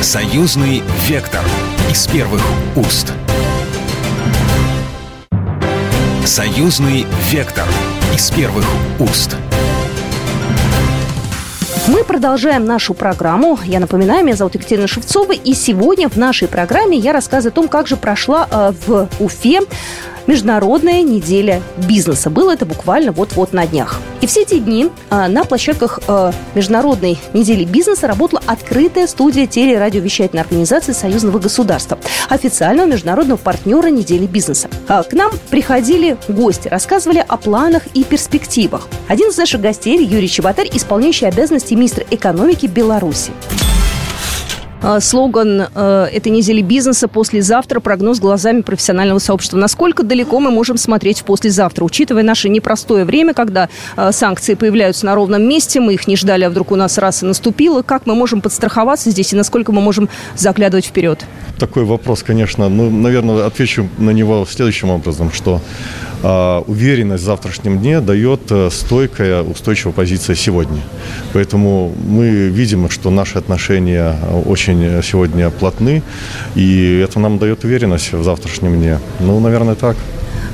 Союзный 0.01 0.81
вектор 1.07 1.41
из 1.89 2.07
первых 2.07 2.41
уст. 2.75 3.13
Союзный 6.25 7.05
вектор 7.29 7.65
из 8.15 8.31
первых 8.31 8.65
уст. 8.99 9.35
Мы 11.91 12.05
продолжаем 12.05 12.63
нашу 12.63 12.93
программу. 12.93 13.59
Я 13.65 13.81
напоминаю, 13.81 14.23
меня 14.23 14.37
зовут 14.37 14.55
Екатерина 14.55 14.87
Шевцова, 14.87 15.33
и 15.33 15.53
сегодня 15.53 16.07
в 16.07 16.15
нашей 16.15 16.47
программе 16.47 16.97
я 16.97 17.11
рассказываю 17.11 17.51
о 17.51 17.55
том, 17.55 17.67
как 17.67 17.87
же 17.87 17.97
прошла 17.97 18.47
э, 18.49 18.71
в 18.87 19.09
Уфе 19.19 19.59
Международная 20.27 21.01
неделя 21.01 21.61
бизнеса. 21.77 22.29
Было 22.29 22.51
это 22.51 22.65
буквально 22.65 23.11
вот-вот 23.11 23.53
на 23.53 23.65
днях. 23.65 23.99
И 24.21 24.27
все 24.27 24.43
эти 24.43 24.59
дни 24.59 24.89
а, 25.09 25.27
на 25.27 25.43
площадках 25.43 25.99
а, 26.07 26.31
Международной 26.55 27.17
недели 27.33 27.65
бизнеса 27.65 28.07
работала 28.07 28.41
открытая 28.45 29.07
студия 29.07 29.47
телерадиовещательной 29.47 30.43
организации 30.43 30.93
Союзного 30.93 31.39
государства, 31.39 31.97
официального 32.29 32.87
международного 32.87 33.37
партнера 33.37 33.87
недели 33.87 34.27
бизнеса. 34.27 34.69
А, 34.87 35.03
к 35.03 35.13
нам 35.13 35.31
приходили 35.49 36.17
гости, 36.27 36.67
рассказывали 36.67 37.23
о 37.27 37.37
планах 37.37 37.83
и 37.93 38.03
перспективах. 38.03 38.87
Один 39.07 39.29
из 39.29 39.37
наших 39.37 39.61
гостей 39.61 40.03
Юрий 40.05 40.29
Чеботарь, 40.29 40.69
исполняющий 40.71 41.25
обязанности 41.25 41.73
министра 41.73 42.05
экономики 42.09 42.67
Беларуси. 42.67 43.31
А, 44.83 44.99
слоган 44.99 45.67
э, 45.73 46.07
этой 46.11 46.31
недели 46.31 46.61
бизнеса 46.61 47.07
«Послезавтра. 47.07 47.79
Прогноз 47.79 48.19
глазами 48.19 48.61
профессионального 48.61 49.19
сообщества». 49.19 49.57
Насколько 49.57 50.01
далеко 50.01 50.39
мы 50.39 50.49
можем 50.49 50.77
смотреть 50.77 51.21
в 51.21 51.25
послезавтра, 51.25 51.85
учитывая 51.85 52.23
наше 52.23 52.49
непростое 52.49 53.05
время, 53.05 53.35
когда 53.35 53.69
э, 53.95 54.11
санкции 54.11 54.55
появляются 54.55 55.05
на 55.05 55.13
ровном 55.13 55.43
месте, 55.47 55.79
мы 55.79 55.93
их 55.93 56.07
не 56.07 56.15
ждали, 56.15 56.45
а 56.45 56.49
вдруг 56.49 56.71
у 56.71 56.75
нас 56.75 56.97
раз 56.97 57.21
и 57.21 57.27
наступило. 57.27 57.83
Как 57.83 58.07
мы 58.07 58.15
можем 58.15 58.41
подстраховаться 58.41 59.11
здесь 59.11 59.33
и 59.33 59.35
насколько 59.35 59.71
мы 59.71 59.81
можем 59.81 60.09
заглядывать 60.35 60.85
вперед? 60.85 61.25
Такой 61.59 61.85
вопрос, 61.85 62.23
конечно. 62.23 62.67
Ну, 62.67 62.89
наверное, 62.89 63.45
отвечу 63.45 63.87
на 63.99 64.09
него 64.09 64.47
следующим 64.49 64.89
образом, 64.89 65.31
что 65.31 65.61
а, 66.23 66.63
уверенность 66.67 67.23
в 67.23 67.25
завтрашнем 67.25 67.79
дне 67.79 67.99
дает 67.99 68.41
э, 68.51 68.69
стойкая, 68.71 69.41
устойчивая 69.41 69.93
позиция 69.93 70.35
сегодня. 70.35 70.79
Поэтому 71.33 71.93
мы 72.07 72.49
видим, 72.49 72.89
что 72.91 73.09
наши 73.09 73.39
отношения 73.39 74.15
э, 74.21 74.41
очень 74.71 75.03
сегодня 75.03 75.49
плотны, 75.49 76.01
и 76.55 76.99
это 77.03 77.19
нам 77.19 77.37
дает 77.37 77.63
уверенность 77.63 78.13
в 78.13 78.23
завтрашнем 78.23 78.75
дне. 78.75 78.99
Ну, 79.19 79.39
наверное, 79.39 79.75
так. 79.75 79.95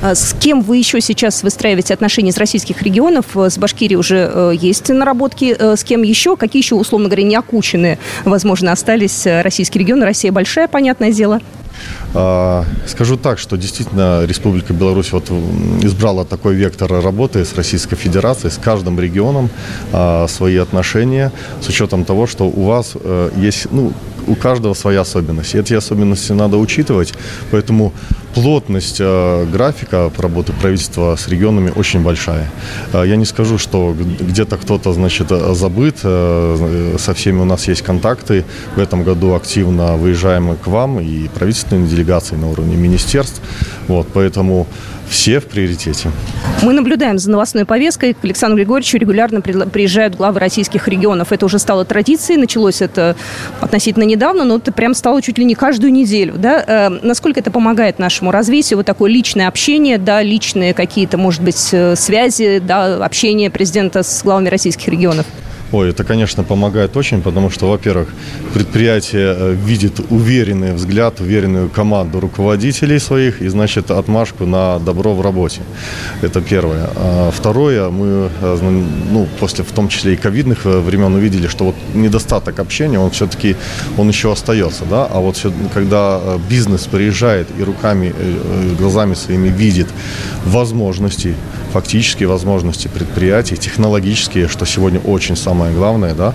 А 0.00 0.14
с 0.14 0.34
кем 0.38 0.60
вы 0.62 0.76
еще 0.76 1.00
сейчас 1.00 1.42
выстраиваете 1.42 1.92
отношения 1.92 2.30
с 2.30 2.38
российских 2.38 2.82
регионов? 2.82 3.26
С 3.34 3.58
Башкирией 3.58 3.96
уже 3.96 4.56
есть 4.60 4.88
наработки. 4.90 5.56
С 5.58 5.82
кем 5.82 6.02
еще? 6.02 6.36
Какие 6.36 6.62
еще, 6.62 6.76
условно 6.76 7.08
говоря, 7.08 7.24
неокученные, 7.24 7.98
возможно, 8.24 8.70
остались 8.70 9.26
российские 9.26 9.82
регионы? 9.82 10.04
Россия 10.04 10.30
большая, 10.30 10.68
понятное 10.68 11.12
дело. 11.12 11.40
А, 12.14 12.64
скажу 12.86 13.16
так, 13.16 13.38
что 13.38 13.56
действительно 13.56 14.24
Республика 14.24 14.72
Беларусь 14.72 15.12
вот 15.12 15.30
избрала 15.82 16.24
такой 16.24 16.54
вектор 16.54 16.90
работы 16.90 17.44
с 17.44 17.54
Российской 17.54 17.96
Федерацией, 17.96 18.50
с 18.50 18.58
каждым 18.58 18.98
регионом 18.98 19.50
а, 19.92 20.26
свои 20.28 20.56
отношения, 20.56 21.32
с 21.60 21.68
учетом 21.68 22.04
того, 22.04 22.26
что 22.26 22.44
у 22.44 22.64
вас 22.64 22.92
э, 22.94 23.30
есть, 23.36 23.70
ну, 23.70 23.92
у 24.28 24.34
каждого 24.34 24.74
своя 24.74 25.00
особенность. 25.00 25.54
И 25.54 25.58
эти 25.58 25.74
особенности 25.74 26.32
надо 26.32 26.56
учитывать, 26.56 27.14
поэтому 27.50 27.92
плотность 28.34 29.00
э, 29.00 29.46
графика 29.52 30.10
работы 30.18 30.52
правительства 30.52 31.16
с 31.16 31.28
регионами 31.28 31.72
очень 31.74 32.02
большая. 32.02 32.50
Э, 32.92 33.04
я 33.06 33.16
не 33.16 33.24
скажу, 33.24 33.58
что 33.58 33.94
где-то 34.20 34.56
кто-то, 34.56 34.92
значит, 34.92 35.28
забыт. 35.30 35.96
Э, 36.04 36.96
со 36.98 37.14
всеми 37.14 37.40
у 37.40 37.44
нас 37.44 37.68
есть 37.68 37.82
контакты. 37.82 38.44
В 38.76 38.78
этом 38.78 39.02
году 39.02 39.34
активно 39.34 39.96
выезжаем 39.96 40.56
к 40.56 40.66
вам 40.66 41.00
и 41.00 41.28
правительственные 41.28 41.88
делегации 41.88 42.36
на 42.36 42.48
уровне 42.48 42.76
министерств. 42.76 43.40
Вот, 43.88 44.06
поэтому 44.12 44.66
все 45.08 45.40
в 45.40 45.46
приоритете. 45.46 46.10
Мы 46.62 46.72
наблюдаем 46.72 47.18
за 47.18 47.30
новостной 47.30 47.64
повесткой. 47.64 48.14
К 48.14 48.24
Александру 48.24 48.58
Григорьевичу 48.58 48.98
регулярно 48.98 49.40
приезжают 49.40 50.16
главы 50.16 50.40
российских 50.40 50.88
регионов. 50.88 51.32
Это 51.32 51.46
уже 51.46 51.58
стало 51.58 51.84
традицией. 51.84 52.38
Началось 52.38 52.82
это 52.82 53.16
относительно 53.60 54.04
недавно, 54.04 54.44
но 54.44 54.56
это 54.56 54.72
прям 54.72 54.94
стало 54.94 55.22
чуть 55.22 55.38
ли 55.38 55.44
не 55.44 55.54
каждую 55.54 55.92
неделю. 55.92 56.34
Да? 56.36 56.64
Э, 56.66 56.88
насколько 56.88 57.40
это 57.40 57.50
помогает 57.50 57.98
нашему 57.98 58.30
развитию? 58.30 58.78
Вот 58.78 58.86
такое 58.86 59.10
личное 59.10 59.48
общение, 59.48 59.98
да, 59.98 60.22
личные 60.22 60.74
какие-то, 60.74 61.16
может 61.16 61.42
быть, 61.42 61.68
э, 61.72 61.96
связи, 61.96 62.60
да, 62.64 63.04
общение 63.04 63.50
президента 63.50 64.02
с 64.02 64.22
главами 64.22 64.48
российских 64.48 64.88
регионов? 64.88 65.26
Ой, 65.70 65.90
это, 65.90 66.02
конечно, 66.02 66.44
помогает 66.44 66.96
очень, 66.96 67.20
потому 67.20 67.50
что, 67.50 67.68
во-первых, 67.68 68.08
предприятие 68.54 69.34
э, 69.38 69.52
видит 69.52 70.00
уверенный 70.10 70.72
взгляд, 70.72 71.20
уверенную 71.20 71.68
команду 71.68 72.20
руководителей 72.20 72.98
своих 72.98 73.42
и, 73.42 73.48
значит, 73.48 73.90
отмашку 73.90 74.46
на 74.46 74.78
добро 74.78 75.14
в 75.14 75.20
работе. 75.20 75.60
Это 76.22 76.40
первое. 76.40 76.88
А 76.96 77.30
второе, 77.30 77.90
мы, 77.90 78.30
э, 78.40 78.58
ну, 79.12 79.28
после, 79.38 79.62
в 79.62 79.72
том 79.72 79.88
числе 79.88 80.14
и 80.14 80.16
ковидных 80.16 80.64
э, 80.64 80.80
времен, 80.80 81.14
увидели, 81.14 81.48
что 81.48 81.64
вот 81.64 81.74
недостаток 81.94 82.60
общения, 82.60 82.98
он 82.98 83.10
все-таки, 83.10 83.54
он 83.98 84.08
еще 84.08 84.32
остается, 84.32 84.84
да, 84.86 85.04
а 85.04 85.20
вот 85.20 85.36
все, 85.36 85.52
когда 85.74 86.20
бизнес 86.48 86.86
приезжает 86.86 87.46
и 87.58 87.62
руками, 87.62 88.14
глазами 88.78 89.14
своими 89.14 89.48
видит 89.48 89.88
возможности, 90.46 91.34
фактические 91.72 92.28
возможности 92.28 92.88
предприятий, 92.88 93.56
технологические, 93.56 94.48
что 94.48 94.64
сегодня 94.64 95.00
очень 95.00 95.36
самое 95.36 95.57
главное, 95.74 96.14
да, 96.14 96.34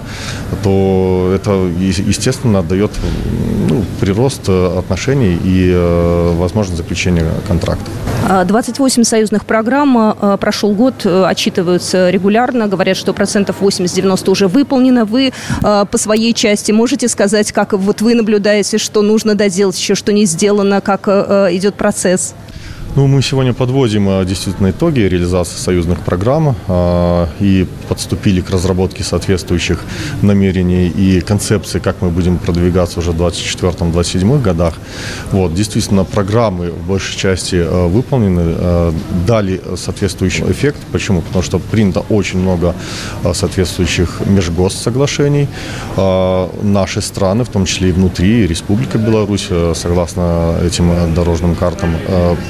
то 0.64 1.32
это, 1.36 1.52
естественно, 1.52 2.64
дает 2.64 2.92
ну, 3.70 3.84
прирост 4.00 4.50
отношений 4.50 5.38
и 5.44 5.72
э, 5.74 6.34
возможность 6.38 6.78
заключения 6.78 7.26
контрактов. 7.48 7.88
28 8.46 9.04
союзных 9.04 9.46
программ 9.46 10.38
прошел 10.40 10.72
год, 10.74 11.06
отчитываются 11.06 12.10
регулярно, 12.10 12.68
говорят, 12.68 12.96
что 12.96 13.14
процентов 13.14 13.58
80-90 13.62 14.30
уже 14.30 14.48
выполнено. 14.48 15.04
Вы 15.04 15.34
по 15.62 15.98
своей 15.98 16.34
части 16.34 16.72
можете 16.72 17.10
сказать, 17.10 17.52
как 17.52 17.74
вот 17.74 18.02
вы 18.02 18.16
наблюдаете, 18.16 18.78
что 18.78 19.02
нужно 19.02 19.36
доделать 19.36 19.78
еще, 19.78 19.96
что 19.96 20.14
не 20.14 20.26
сделано, 20.26 20.80
как 20.80 21.08
идет 21.08 21.76
процесс? 21.76 22.34
Ну, 22.96 23.08
мы 23.08 23.24
сегодня 23.24 23.54
подводим 23.54 24.08
а, 24.08 24.24
действительно 24.24 24.70
итоги 24.70 25.00
реализации 25.00 25.58
союзных 25.58 26.02
программ 26.02 26.56
а, 26.68 27.28
и 27.40 27.66
подступили 27.90 28.40
к 28.40 28.52
разработке 28.52 29.04
соответствующих 29.04 29.80
намерений 30.22 30.90
и 30.90 31.20
концепций, 31.22 31.82
как 31.82 32.04
мы 32.04 32.10
будем 32.10 32.38
продвигаться 32.38 33.00
уже 33.00 33.12
в 33.12 33.20
2024-2027 33.20 34.40
годах. 34.44 34.76
Вот, 35.32 35.56
действительно, 35.56 36.04
программы 36.04 36.70
в 36.70 36.88
большей 36.88 37.18
части 37.18 37.56
а, 37.56 37.88
выполнены, 37.88 38.94
дали 39.26 39.60
соответствующий 39.76 40.46
эффект. 40.52 40.78
Почему? 40.92 41.22
Потому 41.22 41.44
что 41.44 41.58
принято 41.58 42.02
очень 42.10 42.40
много 42.40 42.76
соответствующих 43.34 44.22
межгоссоглашений. 44.26 45.48
Наши 45.98 47.02
страны, 47.02 47.44
в 47.44 47.50
том 47.50 47.66
числе 47.66 47.90
и 47.90 47.92
внутри, 47.92 48.46
Республика 48.48 48.98
Беларусь, 48.98 49.50
согласно 49.74 50.58
этим 50.64 51.14
дорожным 51.16 51.56
картам, 51.56 51.96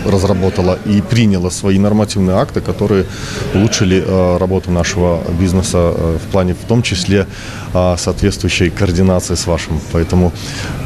разработали 0.05 0.32
разработала 0.33 0.77
и 0.85 1.01
приняла 1.01 1.49
свои 1.49 1.79
нормативные 1.79 2.37
акты, 2.37 2.61
которые 2.61 3.05
улучшили 3.53 4.03
э, 4.05 4.37
работу 4.37 4.71
нашего 4.71 5.21
бизнеса 5.39 5.77
э, 5.77 6.17
в 6.17 6.31
плане, 6.31 6.53
в 6.53 6.67
том 6.67 6.81
числе, 6.81 7.25
э, 7.73 7.95
соответствующей 7.97 8.69
координации 8.69 9.35
с 9.35 9.47
вашим. 9.47 9.79
Поэтому 9.91 10.31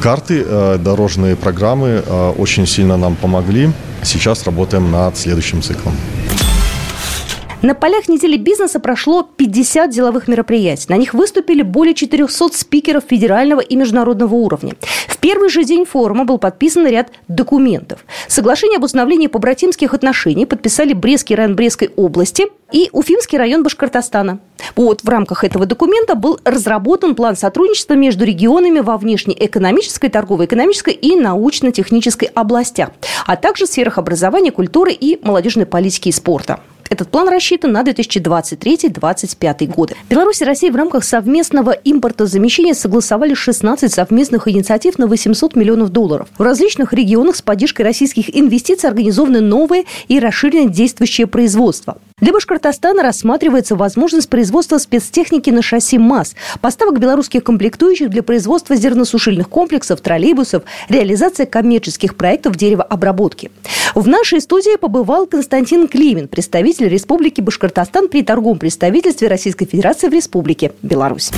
карты, 0.02 0.46
дорожные 0.78 1.36
программы 1.36 2.04
очень 2.38 2.68
сильно 2.68 2.98
нам 2.98 3.16
помогли. 3.16 3.70
Сейчас 4.04 4.46
работаем 4.46 4.92
над 4.92 5.18
следующим 5.18 5.62
циклом. 5.62 5.94
На 7.64 7.74
полях 7.74 8.08
недели 8.08 8.38
бизнеса 8.38 8.80
прошло 8.80 9.24
50 9.24 9.90
деловых 9.90 10.28
мероприятий. 10.28 10.86
На 10.90 10.96
них 10.96 11.16
выступили 11.16 11.64
более 11.64 11.96
400 11.96 12.50
спикеров 12.56 13.06
федерального 13.10 13.62
и 13.62 13.76
международного 13.76 14.36
уровня. 14.36 14.76
В 15.08 15.18
первый 15.18 15.50
же 15.50 15.64
день 15.64 15.84
форума 15.84 16.24
был 16.24 16.38
подписан 16.38 16.86
ряд 16.86 17.10
документов. 17.28 18.06
Соглашение 18.28 18.78
об 18.78 18.84
установлении 18.84 19.26
побратимских 19.26 19.96
отношений 19.96 20.46
подписали 20.46 20.94
Брестский 20.94 21.36
район 21.36 21.56
Брестской 21.56 21.90
области 21.96 22.46
и 22.72 22.90
Уфимский 22.92 23.40
район 23.40 23.64
Башкортостана. 23.64 24.38
Вот 24.76 25.02
в 25.02 25.10
рамках 25.10 25.44
этого 25.44 25.66
документа 25.66 26.14
был 26.14 26.40
разработан 26.44 27.16
план 27.16 27.36
сотрудничества 27.36 27.96
между 27.96 28.24
регионами 28.24 28.82
во 28.82 28.98
внешнеэкономической, 28.98 30.12
торгово-экономической 30.12 30.94
и 30.94 31.16
научно-технической 31.16 32.30
областях, 32.36 32.92
а 33.26 33.36
также 33.36 33.66
в 33.66 33.70
сферах 33.70 33.98
образования, 33.98 34.52
культуры 34.52 34.92
и 34.92 35.20
молодежной 35.26 35.66
политики 35.66 36.10
и 36.10 36.12
спорта. 36.12 36.60
Этот 36.90 37.10
план 37.10 37.30
рассчитан 37.30 37.72
на 37.72 37.82
2023-2025 37.84 39.68
годы. 39.68 39.96
Беларусь 40.10 40.42
и 40.42 40.46
Россия 40.46 40.72
в 40.72 40.76
рамках 40.76 41.04
совместного 41.04 41.72
импортозамещения 41.72 42.74
согласовали 42.74 43.34
16 43.34 43.92
совместных 43.92 44.48
инициатив 44.48 44.98
на 44.98 45.08
800 45.08 45.56
миллионов 45.56 45.90
долларов. 45.90 46.30
В 46.38 46.42
различных 46.42 46.94
регионах 46.94 47.36
с 47.36 47.42
поддержкой 47.42 47.82
российских 47.82 48.36
инвестиций 48.36 48.90
организованы 48.90 49.42
новые 49.42 49.84
и 50.08 50.20
расширенные 50.20 50.70
действующие 50.70 51.28
производства. 51.28 51.98
Для 52.20 52.34
Башкортостана 52.34 53.04
рассматривается 53.04 53.76
возможность 53.76 54.28
производства 54.28 54.80
спецтехники 54.80 55.52
на 55.52 55.62
шасси 55.62 56.00
МАЗ, 56.00 56.36
поставок 56.62 56.98
белорусских 56.98 57.44
комплектующих 57.44 58.10
для 58.10 58.24
производства 58.24 58.76
зерносушильных 58.76 59.48
комплексов, 59.48 60.02
троллейбусов, 60.02 60.64
реализация 60.90 61.46
коммерческих 61.46 62.16
проектов 62.16 62.56
деревообработки. 62.56 63.52
В 63.94 64.08
нашей 64.08 64.42
студии 64.42 64.78
побывал 64.78 65.28
Константин 65.28 65.88
Климин, 65.88 66.28
представитель 66.28 66.88
Республики 66.88 67.40
Башкортостан 67.40 68.08
при 68.08 68.24
торговом 68.24 68.58
представительстве 68.58 69.28
Российской 69.28 69.68
Федерации 69.68 70.08
в 70.08 70.14
Республике 70.14 70.72
Беларусь. 70.82 71.30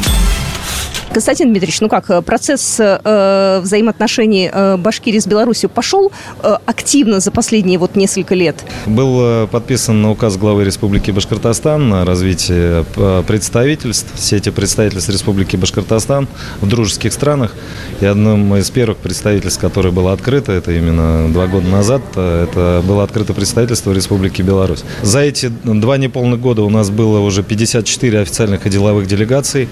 Константин 1.14 1.50
Дмитриевич, 1.50 1.82
ну 1.82 1.90
как, 1.90 2.10
э, 2.10 2.22
процесс 2.22 2.78
э, 2.80 3.60
взаимоотношений 3.62 4.50
э, 4.52 4.78
Башкирии 4.78 5.20
с 5.20 5.26
Беларусью 5.26 5.70
пошел 5.70 6.12
э, 6.44 6.58
активно 6.66 7.20
за 7.20 7.32
последние 7.32 7.80
вот 7.80 7.96
несколько 7.96 8.36
лет? 8.36 8.64
Был 8.86 9.20
э, 9.22 9.48
подписан 9.48 10.06
указ 10.06 10.38
главы 10.38 10.66
Республики 10.66 11.10
Башкортостан 11.10 11.90
на 11.90 12.06
развитие 12.06 12.86
э, 12.96 13.24
представительств, 13.26 14.20
сети 14.20 14.52
представительств 14.52 15.10
Республики 15.10 15.56
Башкортостан 15.56 16.28
в 16.62 16.68
дружеских 16.68 17.12
странах. 17.12 17.56
И 18.02 18.06
одним 18.06 18.56
из 18.56 18.70
первых 18.70 19.00
представительств, 19.00 19.60
которое 19.60 19.92
было 19.92 20.14
открыто, 20.14 20.52
это 20.52 20.72
именно 20.72 21.28
два 21.34 21.48
года 21.48 21.68
назад, 21.68 22.02
это 22.12 22.84
было 22.86 23.04
открыто 23.04 23.34
представительство 23.34 23.92
Республики 23.92 24.44
Беларусь. 24.44 24.84
За 25.02 25.22
эти 25.22 25.48
два 25.48 25.98
неполных 25.98 26.40
года 26.40 26.62
у 26.62 26.70
нас 26.70 26.92
было 26.92 27.20
уже 27.20 27.42
54 27.42 28.20
официальных 28.20 28.68
и 28.68 28.70
деловых 28.70 29.08
делегаций. 29.08 29.68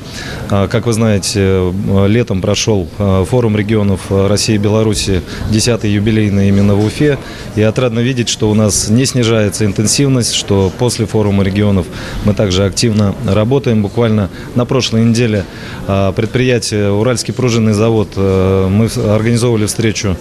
А, 0.50 0.68
как 0.68 0.88
вы 0.88 0.94
знаете, 0.94 1.17
сказать, 1.18 1.34
э, 1.36 2.08
летом 2.08 2.42
прошел 2.42 2.88
э, 2.98 3.26
форум 3.28 3.58
регионов 3.58 4.02
э, 4.10 4.28
России 4.28 4.56
и 4.56 4.58
Беларуси, 4.58 5.22
10-й 5.52 5.90
юбилейный 5.90 6.50
именно 6.50 6.76
в 6.76 6.86
Уфе. 6.86 7.18
И 7.56 7.62
отрадно 7.62 8.00
видеть, 8.00 8.30
что 8.30 8.50
у 8.50 8.54
нас 8.54 8.90
не 8.90 9.06
снижается 9.06 9.66
интенсивность, 9.66 10.34
что 10.34 10.72
после 10.78 11.06
форума 11.06 11.44
регионов 11.44 11.88
мы 12.26 12.34
также 12.34 12.66
активно 12.66 13.16
работаем. 13.26 13.82
Буквально 13.82 14.30
на 14.56 14.66
прошлой 14.66 15.06
неделе 15.06 15.46
предприятие 15.88 16.92
Уральский 16.92 17.34
пружинный 17.34 17.74
завод, 17.74 18.16
мы 18.16 18.90
организовывали 19.10 19.66
встречу 19.66 20.16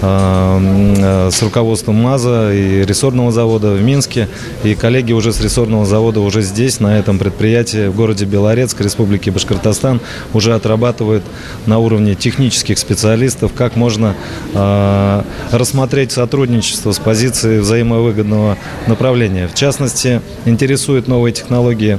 с 0.00 1.42
руководством 1.42 1.96
МАЗа 1.96 2.52
и 2.52 2.84
рессорного 2.84 3.32
завода 3.32 3.72
в 3.72 3.82
Минске. 3.82 4.28
И 4.64 4.74
коллеги 4.74 5.12
уже 5.12 5.32
с 5.32 5.40
рессорного 5.40 5.86
завода 5.86 6.20
уже 6.20 6.42
здесь, 6.42 6.80
на 6.80 6.98
этом 6.98 7.18
предприятии 7.18 7.88
в 7.88 7.96
городе 7.96 8.24
Белорецк, 8.24 8.80
Республике 8.80 9.30
Башкортостан, 9.30 10.00
уже 10.34 10.54
отрабатывают 10.54 11.24
на 11.66 11.78
уровне 11.78 12.14
технических 12.14 12.78
специалистов, 12.78 13.52
как 13.54 13.76
можно 13.76 14.14
э, 14.54 15.22
рассмотреть 15.50 16.12
сотрудничество 16.12 16.92
с 16.92 16.98
позиции 16.98 17.58
взаимовыгодного 17.58 18.56
направления. 18.86 19.48
В 19.48 19.54
частности, 19.54 20.20
интересуют 20.44 21.08
новые 21.08 21.32
технологии 21.32 21.98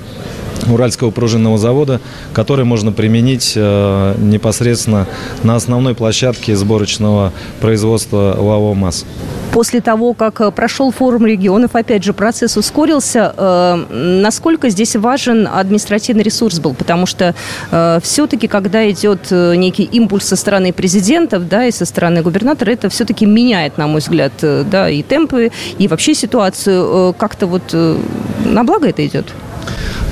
Уральского 0.67 1.11
пружинного 1.11 1.57
завода, 1.57 1.99
который 2.33 2.65
можно 2.65 2.91
применить 2.91 3.53
э, 3.55 4.15
непосредственно 4.19 5.07
на 5.43 5.55
основной 5.55 5.95
площадке 5.95 6.55
сборочного 6.55 7.33
производства 7.59 8.35
ВАО 8.37 8.73
МАЗ. 8.73 9.05
После 9.53 9.81
того, 9.81 10.13
как 10.13 10.41
э, 10.41 10.49
прошел 10.49 10.91
форум 10.91 11.27
регионов, 11.27 11.75
опять 11.75 12.03
же, 12.03 12.11
процесс 12.11 12.57
ускорился. 12.57 13.33
Э, 13.37 13.75
насколько 13.91 14.69
здесь 14.69 14.95
важен 14.95 15.47
административный 15.47 16.23
ресурс 16.23 16.59
был? 16.59 16.73
Потому 16.73 17.05
что 17.05 17.35
э, 17.69 17.99
все-таки, 18.01 18.47
когда 18.47 18.89
идет 18.89 19.29
некий 19.29 19.83
импульс 19.83 20.25
со 20.25 20.35
стороны 20.35 20.73
президентов 20.73 21.47
да, 21.47 21.67
и 21.67 21.71
со 21.71 21.85
стороны 21.85 22.23
губернатора, 22.23 22.71
это 22.71 22.89
все-таки 22.89 23.27
меняет, 23.27 23.77
на 23.77 23.85
мой 23.85 24.01
взгляд, 24.01 24.33
да, 24.41 24.89
и 24.89 25.03
темпы, 25.03 25.51
и 25.77 25.87
вообще 25.87 26.15
ситуацию. 26.15 27.13
Как-то 27.13 27.45
вот 27.45 27.73
на 27.73 28.63
благо 28.63 28.87
это 28.87 29.05
идет? 29.05 29.27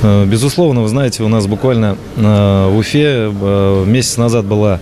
Безусловно, 0.04 0.82
вы 0.82 0.88
знаете, 0.88 1.24
у 1.24 1.28
нас 1.28 1.48
буквально 1.48 1.98
в 2.16 2.78
Уфе 2.78 3.32
месяц 3.86 4.18
назад 4.18 4.46
была 4.46 4.80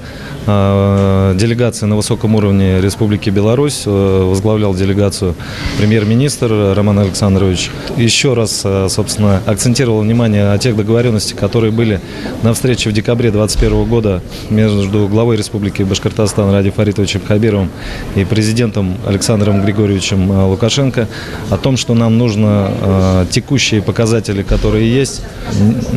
делегация 1.36 1.88
на 1.88 1.96
высоком 1.96 2.36
уровне 2.36 2.82
Республики 2.82 3.30
Беларусь, 3.30 3.84
возглавлял 3.86 4.74
делегацию 4.74 5.36
премьер-министр 5.78 6.74
Роман 6.76 7.00
Александрович. 7.00 7.72
Еще 7.98 8.34
раз, 8.34 8.66
собственно, 8.90 9.42
акцентировал 9.46 10.02
внимание 10.02 10.52
о 10.52 10.58
тех 10.58 10.76
договоренностях, 10.76 11.38
которые 11.38 11.72
были 11.72 12.02
на 12.44 12.54
встрече 12.54 12.90
в 12.90 12.94
декабре 12.94 13.32
2021 13.32 13.86
года 13.86 14.22
между 14.50 15.08
главой 15.08 15.38
Республики 15.38 15.84
Башкортостан 15.84 16.52
Ради 16.52 16.72
Фаритовичем 16.72 17.22
Хабировым 17.26 17.70
и 18.16 18.26
президентом 18.26 18.98
Александром 19.08 19.64
Григорьевичем 19.64 20.32
Лукашенко 20.50 21.08
о 21.50 21.58
том, 21.58 21.78
что 21.78 21.94
нам 21.94 22.18
нужно 22.18 23.26
текущие 23.32 23.82
показатели, 23.82 24.44
которые 24.44 24.92
есть 24.94 25.22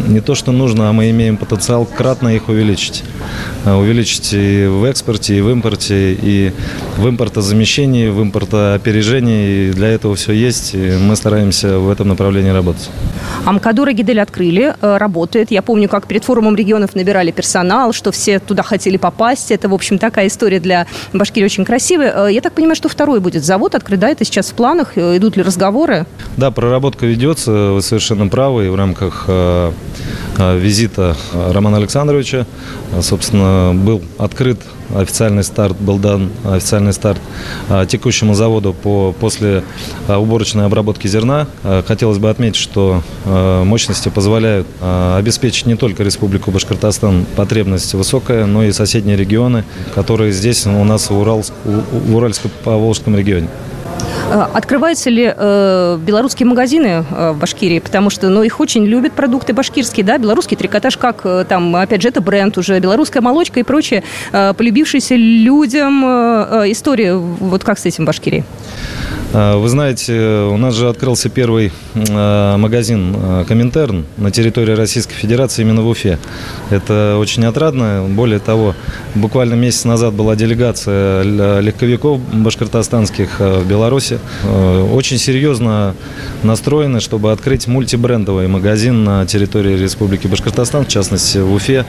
не 0.08 0.20
то, 0.20 0.34
что 0.34 0.52
нужно, 0.52 0.88
а 0.88 0.92
мы 0.92 1.10
имеем 1.10 1.36
потенциал 1.36 1.86
кратно 1.86 2.28
их 2.28 2.48
увеличить. 2.48 3.02
А, 3.64 3.76
увеличить 3.76 4.30
и 4.32 4.66
в 4.66 4.84
экспорте, 4.84 5.36
и 5.36 5.40
в 5.40 5.48
импорте, 5.48 6.12
и 6.14 6.52
в 6.96 7.08
импортозамещении, 7.08 8.08
в 8.08 8.20
импортоопережении. 8.20 9.68
И 9.68 9.70
для 9.70 9.88
этого 9.88 10.16
все 10.16 10.32
есть, 10.32 10.74
и 10.74 10.96
мы 11.00 11.14
стараемся 11.14 11.78
в 11.78 11.88
этом 11.90 12.08
направлении 12.08 12.50
работать. 12.50 12.90
Амкадур 13.44 13.88
и 13.88 13.92
Гидель 13.92 14.20
открыли, 14.20 14.74
э, 14.80 14.96
работает. 14.96 15.50
Я 15.50 15.62
помню, 15.62 15.88
как 15.88 16.06
перед 16.06 16.24
форумом 16.24 16.56
регионов 16.56 16.94
набирали 16.94 17.30
персонал, 17.30 17.92
что 17.92 18.10
все 18.10 18.40
туда 18.40 18.62
хотели 18.62 18.96
попасть. 18.96 19.52
Это, 19.52 19.68
в 19.68 19.74
общем, 19.74 19.98
такая 19.98 20.26
история 20.26 20.58
для 20.58 20.86
Башкирии 21.12 21.44
очень 21.44 21.64
красивая. 21.64 22.26
Э, 22.28 22.32
я 22.32 22.40
так 22.40 22.54
понимаю, 22.54 22.74
что 22.74 22.88
второй 22.88 23.20
будет 23.20 23.44
завод 23.44 23.76
открыт, 23.76 24.00
да? 24.00 24.08
Это 24.08 24.24
сейчас 24.24 24.50
в 24.50 24.54
планах? 24.54 24.98
Идут 24.98 25.36
ли 25.36 25.42
разговоры? 25.42 26.06
Да, 26.36 26.50
проработка 26.50 27.06
ведется, 27.06 27.72
вы 27.72 27.82
совершенно 27.82 28.26
правы. 28.26 28.66
И 28.66 28.68
в 28.68 28.74
рамках 28.74 29.24
э, 29.28 29.72
визита 30.38 31.16
Романа 31.32 31.76
Александровича. 31.78 32.46
Собственно, 33.00 33.72
был 33.74 34.02
открыт 34.18 34.60
официальный 34.94 35.42
старт, 35.42 35.76
был 35.80 35.98
дан 35.98 36.30
официальный 36.44 36.92
старт 36.92 37.18
текущему 37.88 38.34
заводу 38.34 38.74
по, 38.74 39.14
после 39.18 39.64
уборочной 40.08 40.66
обработки 40.66 41.06
зерна. 41.06 41.46
Хотелось 41.86 42.18
бы 42.18 42.28
отметить, 42.28 42.56
что 42.56 43.02
мощности 43.24 44.10
позволяют 44.10 44.66
обеспечить 44.80 45.66
не 45.66 45.76
только 45.76 46.02
Республику 46.02 46.50
Башкортостан 46.50 47.24
потребность 47.36 47.94
высокая, 47.94 48.44
но 48.46 48.64
и 48.64 48.72
соседние 48.72 49.16
регионы, 49.16 49.64
которые 49.94 50.32
здесь 50.32 50.66
у 50.66 50.84
нас 50.84 51.08
в, 51.08 51.18
Уральск, 51.18 51.54
в 51.64 52.14
Уральско-Поволжском 52.14 53.16
регионе. 53.16 53.48
Э, 54.30 54.46
открываются 54.52 55.10
ли 55.10 55.32
э, 55.34 55.98
белорусские 56.00 56.46
магазины 56.46 57.04
э, 57.10 57.32
в 57.32 57.38
Башкирии? 57.38 57.78
Потому 57.78 58.10
что 58.10 58.28
ну, 58.28 58.42
их 58.42 58.60
очень 58.60 58.84
любят 58.84 59.12
продукты 59.12 59.52
башкирские, 59.52 60.04
да, 60.04 60.18
белорусский 60.18 60.56
трикотаж, 60.56 60.96
как 60.96 61.20
э, 61.24 61.44
там, 61.48 61.74
опять 61.76 62.02
же, 62.02 62.08
это 62.08 62.20
бренд 62.20 62.56
уже, 62.58 62.78
белорусская 62.80 63.20
молочка 63.20 63.60
и 63.60 63.62
прочее, 63.62 64.02
э, 64.32 64.54
полюбившиеся 64.54 65.16
людям 65.16 66.04
э, 66.04 66.72
истории. 66.72 67.12
Вот 67.12 67.64
как 67.64 67.78
с 67.78 67.86
этим 67.86 68.04
в 68.04 68.06
Башкирии? 68.06 68.44
А, 69.34 69.56
вы 69.56 69.68
знаете, 69.68 70.48
у 70.50 70.56
нас 70.56 70.74
же 70.74 70.88
открылся 70.88 71.28
первый 71.30 71.72
а, 72.10 72.56
магазин 72.58 73.14
а, 73.16 73.44
Коминтерн 73.44 74.04
на 74.18 74.30
территории 74.30 74.74
Российской 74.74 75.14
Федерации 75.14 75.62
именно 75.62 75.82
в 75.82 75.88
Уфе. 75.88 76.18
Это 76.70 77.16
очень 77.18 77.44
отрадно. 77.46 78.04
Более 78.08 78.40
того, 78.40 78.74
буквально 79.14 79.54
месяц 79.54 79.84
назад 79.84 80.12
была 80.12 80.36
делегация 80.36 81.22
легковиков 81.60 82.20
башкортостанских 82.20 83.40
в 83.40 83.66
Беларуси. 83.66 84.18
Очень 84.92 85.18
серьезно 85.18 85.94
настроены, 86.42 87.00
чтобы 87.00 87.32
открыть 87.32 87.66
мультибрендовый 87.66 88.48
магазин 88.48 89.04
на 89.04 89.26
территории 89.26 89.76
Республики 89.76 90.26
Башкортостан, 90.26 90.84
в 90.84 90.88
частности 90.88 91.38
в 91.38 91.52
Уфе, 91.52 91.84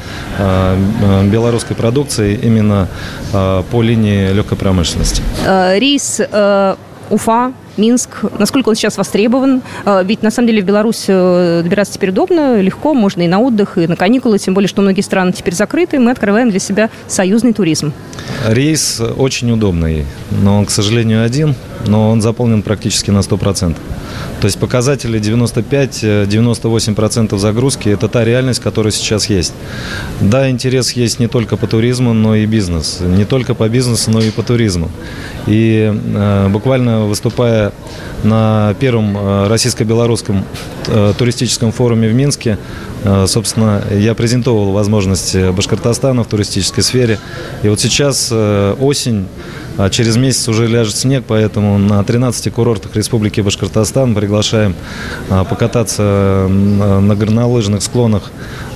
белорусской 1.25 1.75
продукции 1.75 2.39
именно 2.41 2.87
по 3.31 3.81
линии 3.81 4.31
легкой 4.31 4.57
промышленности. 4.57 5.21
Рис 5.77 6.21
Уфа, 7.09 7.53
Минск, 7.77 8.23
насколько 8.37 8.69
он 8.69 8.75
сейчас 8.75 8.97
востребован. 8.97 9.61
А, 9.85 10.03
ведь 10.03 10.21
на 10.21 10.31
самом 10.31 10.47
деле 10.47 10.61
в 10.61 10.65
Беларусь 10.65 11.05
э, 11.07 11.61
добираться 11.63 11.93
теперь 11.93 12.09
удобно, 12.09 12.61
легко, 12.61 12.93
можно 12.93 13.21
и 13.23 13.27
на 13.27 13.39
отдых, 13.39 13.77
и 13.77 13.87
на 13.87 13.95
каникулы, 13.95 14.37
тем 14.37 14.53
более, 14.53 14.67
что 14.67 14.81
многие 14.81 15.01
страны 15.01 15.31
теперь 15.31 15.55
закрыты, 15.55 15.99
мы 15.99 16.11
открываем 16.11 16.49
для 16.49 16.59
себя 16.59 16.89
союзный 17.07 17.53
туризм. 17.53 17.93
Рейс 18.47 19.01
очень 19.17 19.51
удобный, 19.51 20.05
но 20.31 20.59
он, 20.59 20.65
к 20.65 20.69
сожалению, 20.69 21.23
один, 21.23 21.55
но 21.87 22.09
он 22.09 22.21
заполнен 22.21 22.61
практически 22.61 23.11
на 23.11 23.19
100%. 23.19 23.75
То 24.43 24.47
есть 24.47 24.59
показатели 24.59 25.19
95-98% 25.21 27.37
загрузки– 27.37 27.87
это 27.91 28.09
та 28.09 28.25
реальность, 28.25 28.59
которая 28.59 28.91
сейчас 28.91 29.29
есть. 29.29 29.53
Да, 30.19 30.49
интерес 30.49 30.91
есть 30.91 31.21
не 31.21 31.29
только 31.29 31.55
по 31.55 31.65
туризму, 31.65 32.11
но 32.11 32.35
и 32.35 32.45
бизнес. 32.45 32.99
Не 32.99 33.23
только 33.23 33.55
по 33.55 33.69
бизнесу, 33.69 34.11
но 34.11 34.19
и 34.19 34.31
по 34.31 34.43
туризму. 34.43 34.91
И 35.47 35.93
э, 35.93 36.49
буквально 36.49 37.05
выступая 37.05 37.71
на 38.23 38.75
первом 38.81 39.15
э, 39.15 39.47
российско-белорусском 39.47 40.43
э, 40.87 41.13
туристическом 41.17 41.71
форуме 41.71 42.09
в 42.09 42.13
Минске, 42.13 42.57
э, 43.05 43.25
собственно, 43.27 43.81
я 43.93 44.13
презентовал 44.13 44.73
возможности 44.73 45.53
Башкортостана 45.53 46.25
в 46.25 46.27
туристической 46.27 46.83
сфере. 46.83 47.17
И 47.63 47.69
вот 47.69 47.79
сейчас 47.79 48.27
э, 48.29 48.75
осень, 48.77 49.25
а 49.77 49.89
через 49.89 50.15
месяц 50.17 50.47
уже 50.47 50.67
ляжет 50.67 50.95
снег, 50.95 51.23
поэтому 51.27 51.77
на 51.77 52.03
13 52.03 52.53
курортах 52.53 52.95
Республики 52.95 53.41
Башкортостан 53.41 54.13
приглашаем 54.13 54.75
а, 55.29 55.43
покататься 55.43 56.47
на 56.49 57.15
горнолыжных 57.15 57.81
склонах 57.81 58.31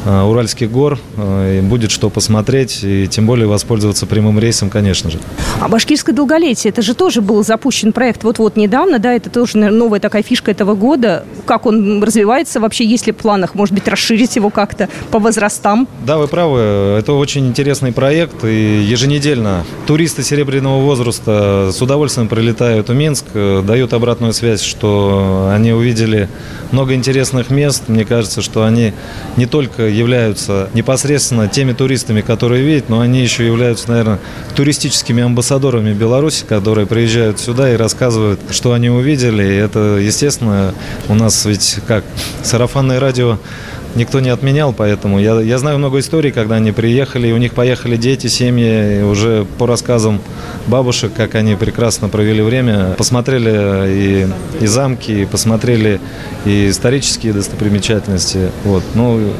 Уральских 0.08 0.72
гор. 0.72 1.00
И 1.18 1.62
будет 1.62 1.92
что 1.92 2.10
посмотреть, 2.10 2.84
и 2.84 3.08
тем 3.08 3.26
более 3.26 3.48
воспользоваться 3.48 4.06
прямым 4.06 4.40
рейсом, 4.40 4.70
конечно 4.70 5.10
же. 5.10 5.20
А 5.60 5.68
башкирское 5.68 6.16
долголетие, 6.16 6.70
это 6.70 6.82
же 6.82 6.94
тоже 6.94 7.22
был 7.22 7.44
запущен 7.44 7.92
проект 7.92 8.24
вот-вот 8.24 8.56
недавно, 8.56 9.00
да, 9.00 9.14
это 9.14 9.30
тоже 9.30 9.58
новая 9.58 10.00
такая 10.00 10.24
фишка 10.24 10.52
этого 10.52 10.76
года. 10.76 11.26
Как 11.46 11.66
он 11.66 12.04
развивается 12.04 12.60
вообще, 12.60 12.86
есть 12.86 13.08
ли 13.08 13.14
в 13.14 13.18
планах, 13.18 13.56
может 13.56 13.74
быть, 13.74 13.88
расширить 13.88 14.36
его 14.36 14.50
как-то 14.50 14.90
по 15.12 15.20
возрастам? 15.20 15.88
Да, 16.06 16.18
вы 16.18 16.28
правы, 16.28 16.60
это 16.60 17.14
очень 17.14 17.48
интересный 17.48 17.92
проект, 17.92 18.44
и 18.44 18.82
еженедельно 18.84 19.66
туристы 19.86 20.24
Серебряного 20.24 20.82
возраста 20.82 21.72
с 21.74 21.82
удовольствием 21.82 22.28
прилетают 22.28 22.90
в 22.90 22.94
Минск, 22.94 23.26
э, 23.34 23.64
дают 23.66 23.94
обратную 23.94 24.34
связь, 24.34 24.62
что 24.62 25.50
они 25.54 25.74
увидели 25.74 26.30
много 26.72 26.94
интересных 26.94 27.50
мест. 27.50 27.84
Мне 27.88 28.06
кажется, 28.06 28.42
что 28.42 28.64
они 28.64 28.94
не 29.36 29.46
только 29.46 29.84
являются 29.98 30.70
непосредственно 30.74 31.48
теми 31.48 31.74
туристами, 31.74 32.22
которые 32.22 32.64
видят, 32.64 32.90
но 32.90 33.00
они 33.00 33.22
еще 33.22 33.46
являются, 33.46 33.90
наверное, 33.90 34.20
туристическими 34.56 35.24
амбассадорами 35.24 35.94
Беларуси, 35.94 36.46
которые 36.48 36.88
приезжают 36.88 37.40
сюда 37.40 37.74
и 37.74 37.76
рассказывают, 37.76 38.40
что 38.52 38.74
они 38.74 38.90
увидели. 38.90 39.44
И 39.44 39.56
это, 39.56 39.98
естественно, 39.98 40.74
у 41.10 41.16
нас 41.16 41.46
ведь 41.46 41.80
как 41.88 42.04
сарафанное 42.44 43.00
радио 43.00 43.38
никто 43.96 44.20
не 44.20 44.30
отменял, 44.30 44.74
поэтому 44.74 45.20
я, 45.20 45.40
я 45.42 45.58
знаю 45.58 45.78
много 45.78 46.00
историй, 46.00 46.32
когда 46.32 46.56
они 46.56 46.72
приехали, 46.72 47.28
и 47.28 47.32
у 47.32 47.38
них 47.38 47.54
поехали 47.54 47.98
дети, 47.98 48.28
семьи, 48.28 49.00
и 49.00 49.02
уже 49.02 49.46
по 49.58 49.66
рассказам 49.66 50.22
бабушек, 50.68 51.12
как 51.16 51.36
они 51.36 51.56
прекрасно 51.56 52.10
провели 52.10 52.42
время, 52.42 52.94
посмотрели 52.98 53.88
и, 53.88 54.28
и 54.62 54.68
замки, 54.68 55.24
и 55.24 55.26
посмотрели 55.26 56.00
и 56.46 56.70
исторические 56.70 57.34
достопримечательности. 57.34 58.52
Вот. 58.64 58.84
Ну, 58.94 59.34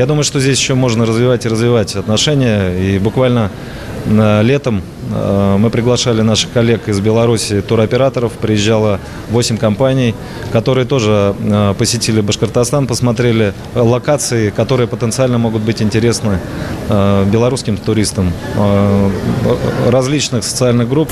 я 0.00 0.06
думаю, 0.06 0.24
что 0.24 0.40
здесь 0.40 0.58
еще 0.58 0.72
можно 0.72 1.04
развивать 1.04 1.44
и 1.44 1.48
развивать 1.50 1.94
отношения, 1.94 2.70
и 2.70 2.98
буквально 2.98 3.50
Летом 4.06 4.80
э, 5.12 5.56
мы 5.58 5.68
приглашали 5.68 6.22
наших 6.22 6.52
коллег 6.52 6.88
из 6.88 7.00
Беларуси, 7.00 7.60
туроператоров. 7.60 8.32
Приезжало 8.32 8.98
8 9.28 9.58
компаний, 9.58 10.14
которые 10.52 10.86
тоже 10.86 11.36
э, 11.38 11.74
посетили 11.76 12.22
Башкортостан, 12.22 12.86
посмотрели 12.86 13.52
локации, 13.74 14.48
которые 14.48 14.88
потенциально 14.88 15.36
могут 15.36 15.60
быть 15.60 15.82
интересны 15.82 16.38
э, 16.88 17.26
белорусским 17.30 17.76
туристам 17.76 18.32
различных 19.86 20.44
социальных 20.44 20.88
групп. 20.88 21.10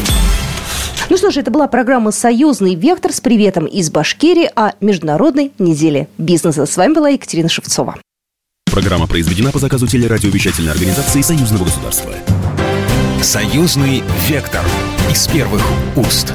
Ну 1.11 1.18
что 1.18 1.31
ж, 1.31 1.37
это 1.37 1.51
была 1.51 1.68
программа 1.68 2.11
«Союзный 2.11 2.74
вектор» 2.74 3.12
с 3.12 3.20
приветом 3.20 3.66
из 3.66 3.90
Башкирии 3.90 4.51
о 4.57 4.72
Международной 4.81 5.53
неделе 5.59 6.09
бизнеса. 6.16 6.64
С 6.64 6.77
вами 6.77 6.94
была 6.94 7.11
Екатерина 7.11 7.51
Шевцова. 7.51 7.96
Программа 8.70 9.07
произведена 9.07 9.50
по 9.50 9.59
заказу 9.59 9.87
телерадиовещательной 9.87 10.72
организации 10.72 11.22
Союзного 11.22 11.64
государства. 11.64 12.14
Союзный 13.22 14.02
вектор 14.28 14.64
из 15.11 15.26
первых 15.26 15.62
уст. 15.96 16.35